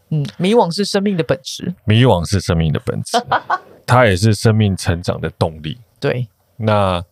[0.10, 3.18] 嗯，迷惘是生命的本质，迷惘是生命的本质，
[3.86, 5.78] 它也是生命成长的动力。
[6.00, 6.28] 对，
[6.58, 7.04] 那。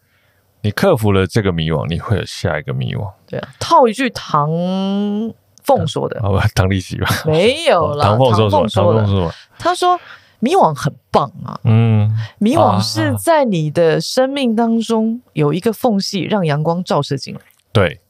[0.62, 3.08] 你克服了这个迷惘，你会有下一个迷惘。
[3.28, 4.50] 对啊，套一句唐
[5.64, 8.04] 凤说的，好吧，唐立奇吧，没有了。
[8.04, 8.68] 唐凤说什么？
[8.68, 10.00] 唐凤说，他说
[10.40, 17.42] 迷惘很棒啊，嗯，迷惘是在你的生命当中有一个缝隙，让阳光照射进来。
[17.72, 18.02] 对，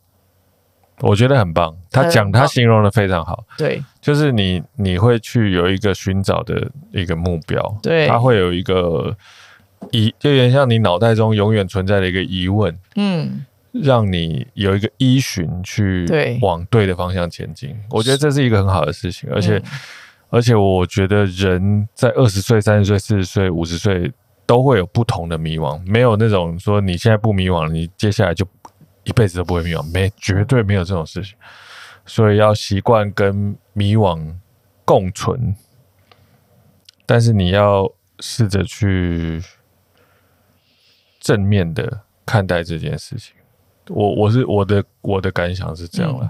[1.01, 1.75] 我觉得很棒。
[1.91, 3.43] 他讲，他形容的非常好。
[3.57, 7.77] 对，就是你，你会去有一个寻找的一个目标。
[7.81, 9.15] 对，他会有一个。
[9.91, 16.07] 疑就有点像你脑袋中永远存在的一个疑问，嗯，让你有一个依循去
[16.41, 17.75] 往对的方向前进。
[17.91, 19.63] 我觉得这是一个很好的事情，而且、嗯、
[20.31, 24.11] 而且我觉得人在二十岁、三十岁、四十岁、五十岁
[24.47, 28.43] 都会有不同的迷惘，没有那种说你现在不迷惘，你接下来就
[29.05, 31.35] 一辈子都不会迷惘，没绝对没有这种事情。
[32.05, 34.35] 所以要习惯跟迷惘
[34.83, 35.55] 共存，
[37.05, 39.41] 但是你要试着去。
[41.17, 43.33] 正面的看待这件事情，
[43.87, 46.29] 我我是我的我的感想是这样的、嗯，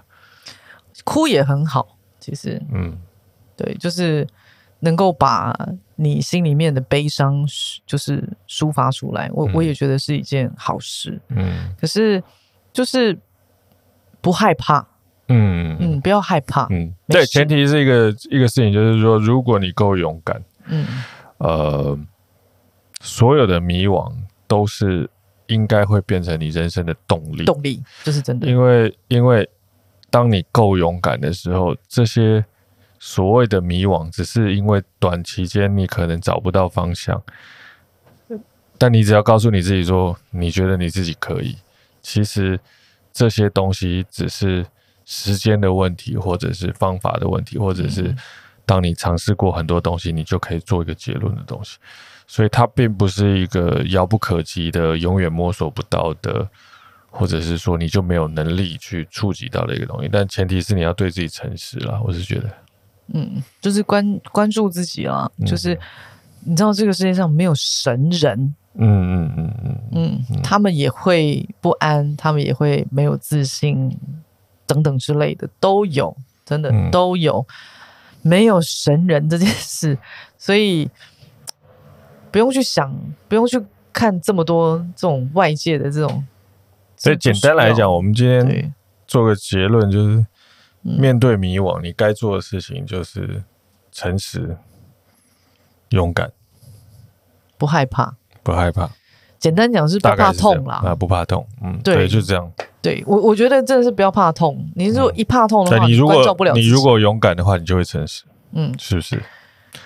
[1.03, 2.97] 哭也很好，其实，嗯，
[3.57, 4.25] 对，就是
[4.79, 5.53] 能够把
[5.95, 7.45] 你心里面的悲伤
[7.85, 12.23] 就是抒发出来，我、嗯、我也觉得是一件好事，嗯，可是
[12.75, 13.17] 就是
[14.21, 14.85] 不害怕，
[15.29, 20.85] 嗯嗯，不要害怕，嗯，对，前提是一个一个事情，就是说，如果你够勇敢，嗯，
[21.39, 21.97] 呃，
[23.01, 24.13] 所有的迷惘。
[24.47, 25.09] 都是
[25.47, 28.47] 应该会变成你人生的动力，动力这是真的。
[28.47, 29.49] 因为，因为
[30.11, 32.45] 当你够勇敢的时候，这些
[32.99, 37.19] 所谓的迷惘，只是因为短期间你可能找不到方向。
[38.77, 41.57] 但你只要告诉你自己说，你觉得你自己可以，
[42.05, 42.59] 其实
[43.11, 44.63] 这些东西只是
[45.05, 48.15] 时间的问题，或者是方法的问题，或者是
[48.63, 51.79] 当你尝试过很多东西，你就可以做一个结论的东西。
[52.27, 56.47] 所以它并不是一个遥不可及的、永远摸索不到的，
[57.09, 60.09] 或者是说你就没有能力去触及到的一个东西。
[60.11, 62.49] 但前提是你要对自己诚实啦，我是觉得，
[63.13, 65.79] 嗯，就是关关注自己啊，就是
[66.45, 73.97] 你知道这个世界上没有神人，嗯嗯嗯嗯嗯，他们也会不安，他们也会没有自信
[74.65, 76.15] 等等之类的都有，
[76.45, 77.45] 真的都有，
[78.21, 79.97] 没有神人这件事，
[80.39, 80.89] 所以。
[82.31, 82.93] 不用去想，
[83.29, 83.57] 不用去
[83.93, 86.27] 看这么多这种外界的这种。
[86.97, 88.73] 所以简单来讲，我们今天
[89.07, 90.25] 做个结论，就是
[90.81, 93.41] 面对迷惘，你该做的事情就是
[93.89, 94.57] 诚实、
[95.91, 96.29] 勇敢，
[97.57, 98.89] 不害怕，不害怕。
[99.37, 101.45] 简单讲是不怕痛啦，啊，不怕痛。
[101.63, 102.51] 嗯，对，就是这样。
[102.81, 104.65] 对我，我觉得真的是不要怕痛。
[104.75, 106.15] 你如果一怕痛的话，你如果
[106.55, 108.23] 你如果勇敢的话，你就会诚实。
[108.53, 109.21] 嗯，是不是？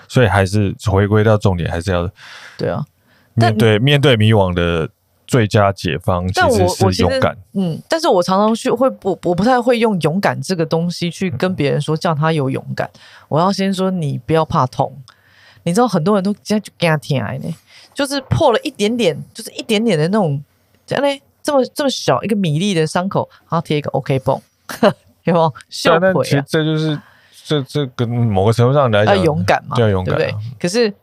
[0.07, 2.09] 所以还是回归到重点，还是要
[2.57, 2.85] 对啊，
[3.33, 4.89] 面对面对迷惘的
[5.27, 7.35] 最佳解方，其实是勇敢。
[7.53, 12.89] 嗯，但是我常常去会不我不太会用勇敢这个东西去跟别人说，叫他有勇敢。
[13.27, 15.01] 我要先说你不要怕痛，
[15.63, 17.55] 你知道很多人都现在就给他听来呢，
[17.93, 20.41] 就是破了一点点，就是一点点的那种，
[20.85, 24.41] 这样呢，这么这么小一个米粒的伤口，然后贴一个 OK 绷，
[25.23, 25.53] 有没有？
[25.69, 26.13] 秀腿啊！
[26.23, 26.99] 其实这就是
[27.45, 30.55] 这这跟某个程度上来讲，要勇敢嘛，要勇敢，对不对？
[30.59, 30.93] 可是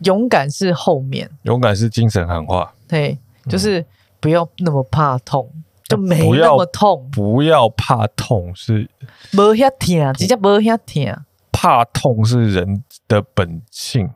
[0.00, 3.18] 勇敢是后面，勇敢是精神喊话，对，
[3.48, 3.84] 就是
[4.20, 5.50] 不要那么怕痛，
[5.84, 8.88] 就没那么痛，不要怕痛是
[9.32, 11.24] 没遐痛，直接没遐痛，
[11.56, 14.10] 怕痛是人的本性。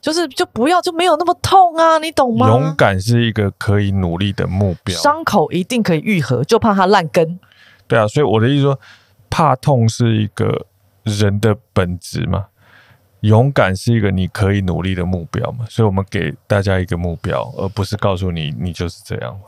[0.00, 2.46] 就是就不要就没有那么痛啊，你懂吗？
[2.46, 7.40] 勇敢是一个可以努力的目标，伤口一定可以愈合，就怕它烂根。
[7.86, 8.78] 对啊，所以我的意思说，
[9.28, 10.66] 怕痛是一个
[11.02, 12.46] 人的本质嘛，
[13.20, 19.38] 勇敢是一个你可以努力的目标嘛，所以我们给大家一个目标，而不是告诉你你就是这样。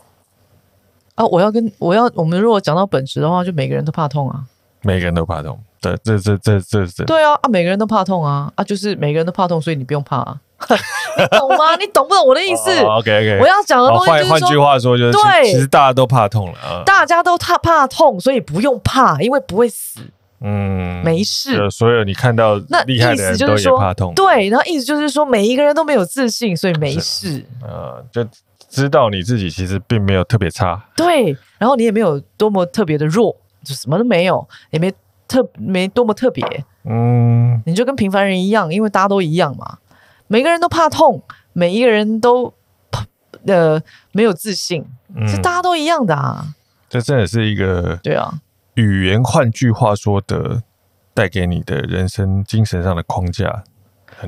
[1.14, 4.47] 啊，我要跟我要我们如果讲到本质的话，就每个人都怕痛啊，
[4.83, 5.59] 每个人都怕痛。
[5.81, 7.49] 对，这这这这这，对啊啊！
[7.49, 8.62] 每个人都怕痛啊啊！
[8.62, 10.39] 就是每个人都怕痛，所以你不用怕啊，
[11.16, 11.74] 你懂吗？
[11.76, 20.01] 你懂不懂我的意思？OK OK，我要讲的东西就是说，换句话说，就是对，其实大家都怕痛了啊，大家都怕怕痛，所以不用怕，因为不会死，
[20.43, 21.70] 嗯，没事。
[21.70, 27.43] 所有你看到那厉害的人都也怕痛，对，然后意思就是说，每一个人都没有自信，所以没事。
[27.62, 28.22] 呃，就
[28.68, 34.93] 知道你自己其实并没有特别差，对，然后你也没有多么特别的弱，就什么都没有，也没。
[35.31, 36.45] 特没多么特别，
[36.83, 39.78] 嗯，你就跟平凡人一样，因为大家都一样嘛。
[40.26, 41.22] 每个人都怕痛，
[41.53, 42.53] 每一个人都
[43.47, 44.85] 呃没有自信，
[45.26, 46.55] 是、嗯、大家都一样的啊。
[46.89, 48.41] 这真的是一个对啊，
[48.74, 50.64] 语言换句话说的，
[51.14, 53.62] 带给你的人生精神上的框架。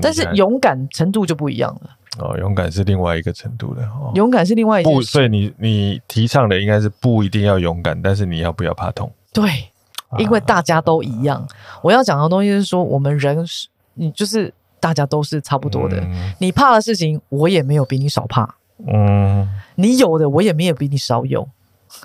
[0.00, 1.90] 但是勇敢程度就不一样了。
[2.18, 3.82] 哦，勇敢是另外一个程度的。
[3.82, 4.90] 哦、勇敢是另外一个。
[4.90, 9.12] 不，所以你你提倡的应该是不一定要勇敢，但是你要不要怕痛？
[9.32, 9.71] 对。
[10.18, 11.46] 因为大家都一样，
[11.82, 16.00] 我要讲的东西是说，我们人是，你就是大家都是差不多的。
[16.00, 18.56] 嗯、你怕的事情，我也没有比你少怕。
[18.86, 21.48] 嗯，你有的，我也没有比你少有。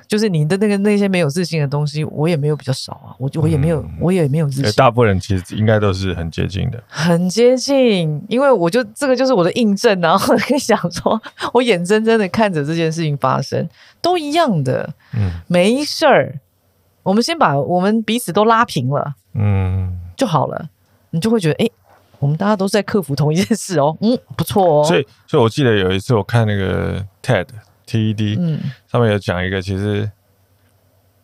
[0.05, 3.15] 就是你的那个那些没有自信的东西，我也没有比较少啊。
[3.17, 4.69] 我我也没有，嗯、我也没有自信。
[4.73, 8.21] 大部分人其实应该都是很接近的，很接近。
[8.27, 11.19] 因为我就这个就是我的印证，然后想说，
[11.53, 13.67] 我眼睁睁的看着这件事情发生，
[14.01, 14.93] 都一样的。
[15.13, 16.37] 嗯，没事儿。
[17.07, 20.69] 我们先把我们彼此都拉平了，嗯，就好了。
[21.11, 21.69] 你就会觉得，哎，
[22.19, 24.83] 我们大家都是在克服同一件事哦，嗯，不错哦。
[24.83, 27.47] 所以，所以我记得有一次我看那个 TED
[27.87, 28.59] TED，嗯，
[28.91, 30.11] 上面有讲一个，其实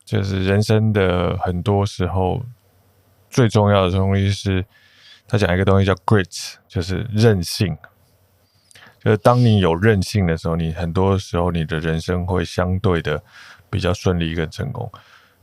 [0.05, 2.41] 就是人生的很多时候
[3.29, 4.63] 最重要的东西是，
[5.27, 7.77] 他讲一个东西叫 grit，就是韧性。
[9.03, 13.21] 就是当你有韧性的时候，你很多时候你的人生会相对的
[13.69, 14.89] 比较顺利跟成功。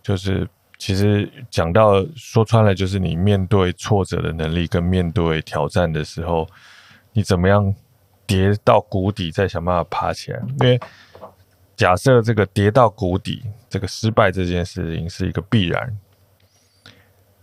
[0.02, 0.48] 就是
[0.78, 6.48] 其实讲到说穿了，就是你面对挫折的能力，跟面对挑战的时候，
[7.12, 7.74] 你怎么样
[8.26, 10.40] 跌到谷底，再想办法爬起来。
[10.60, 10.80] 因为
[11.76, 15.98] 假设这个跌到谷底，这个失败这件事情是一个必然，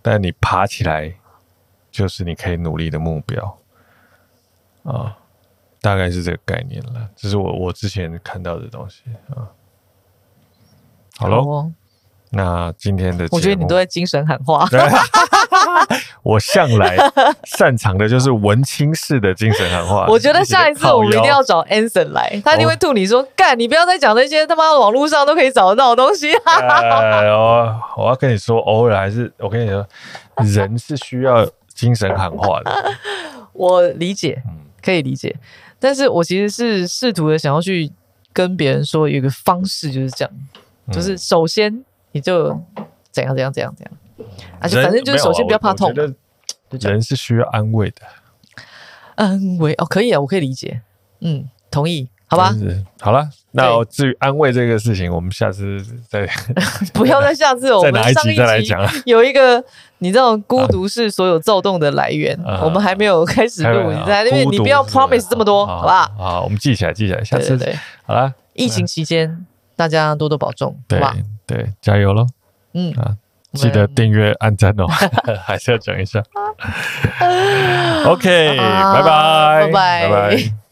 [0.01, 1.13] 但你爬起来，
[1.91, 3.57] 就是你可以努力的目标
[4.83, 5.17] 啊，
[5.81, 7.09] 大概是这个概念了。
[7.15, 9.49] 这是我我之前看到的东西啊。
[11.17, 11.71] 好喽。
[12.31, 14.67] 那今天的，我觉得你都在精神喊话。
[16.23, 16.97] 我向来
[17.45, 20.05] 擅长的就是文青式的精神喊话。
[20.11, 26.33] 我觉得下一次我们一定要找 Anson 来，他一定会吐你说：“干，你不要再讲那些他妈网络上都可以找得到的东西。
[26.43, 29.87] ”我我要跟你说，偶尔还是我跟你说，
[30.43, 32.93] 人是需要精神喊话的。
[33.53, 34.43] 我理解，
[34.83, 35.33] 可以理解，
[35.79, 37.89] 但是我其实是试图的想要去
[38.33, 40.33] 跟别人说，有一个方式就是这样，
[40.91, 41.85] 就是首先。
[42.11, 42.49] 你就
[43.11, 44.27] 怎样怎样怎样怎样，
[44.59, 45.93] 而且反正就是首先不要怕痛。
[46.69, 48.01] 人是需要安慰的，
[49.15, 50.81] 安慰哦，可以啊，我可以理解，
[51.21, 52.53] 嗯，同意，好吧。
[52.99, 56.27] 好了，那至于安慰这个事情，我们下次再
[56.93, 58.85] 不要再下次，我们上一集再来讲。
[59.05, 59.63] 有一个
[59.99, 66.11] 你知道孤独是所有躁动的来源，我们还没有开始录，你在那边你不要 promise 这么多，好吧？
[66.17, 67.73] 好，我们记起来，记起来，下次对，
[68.05, 68.33] 好了。
[68.53, 69.45] 疫情期间
[69.77, 71.15] 大家多多保重，对吧？
[71.47, 72.25] 对，加油喽！
[72.73, 73.15] 嗯啊，
[73.53, 74.85] 记得订阅、按赞哦，
[75.45, 76.21] 还是要讲一下。
[78.05, 80.66] OK， 拜拜，拜拜，拜拜。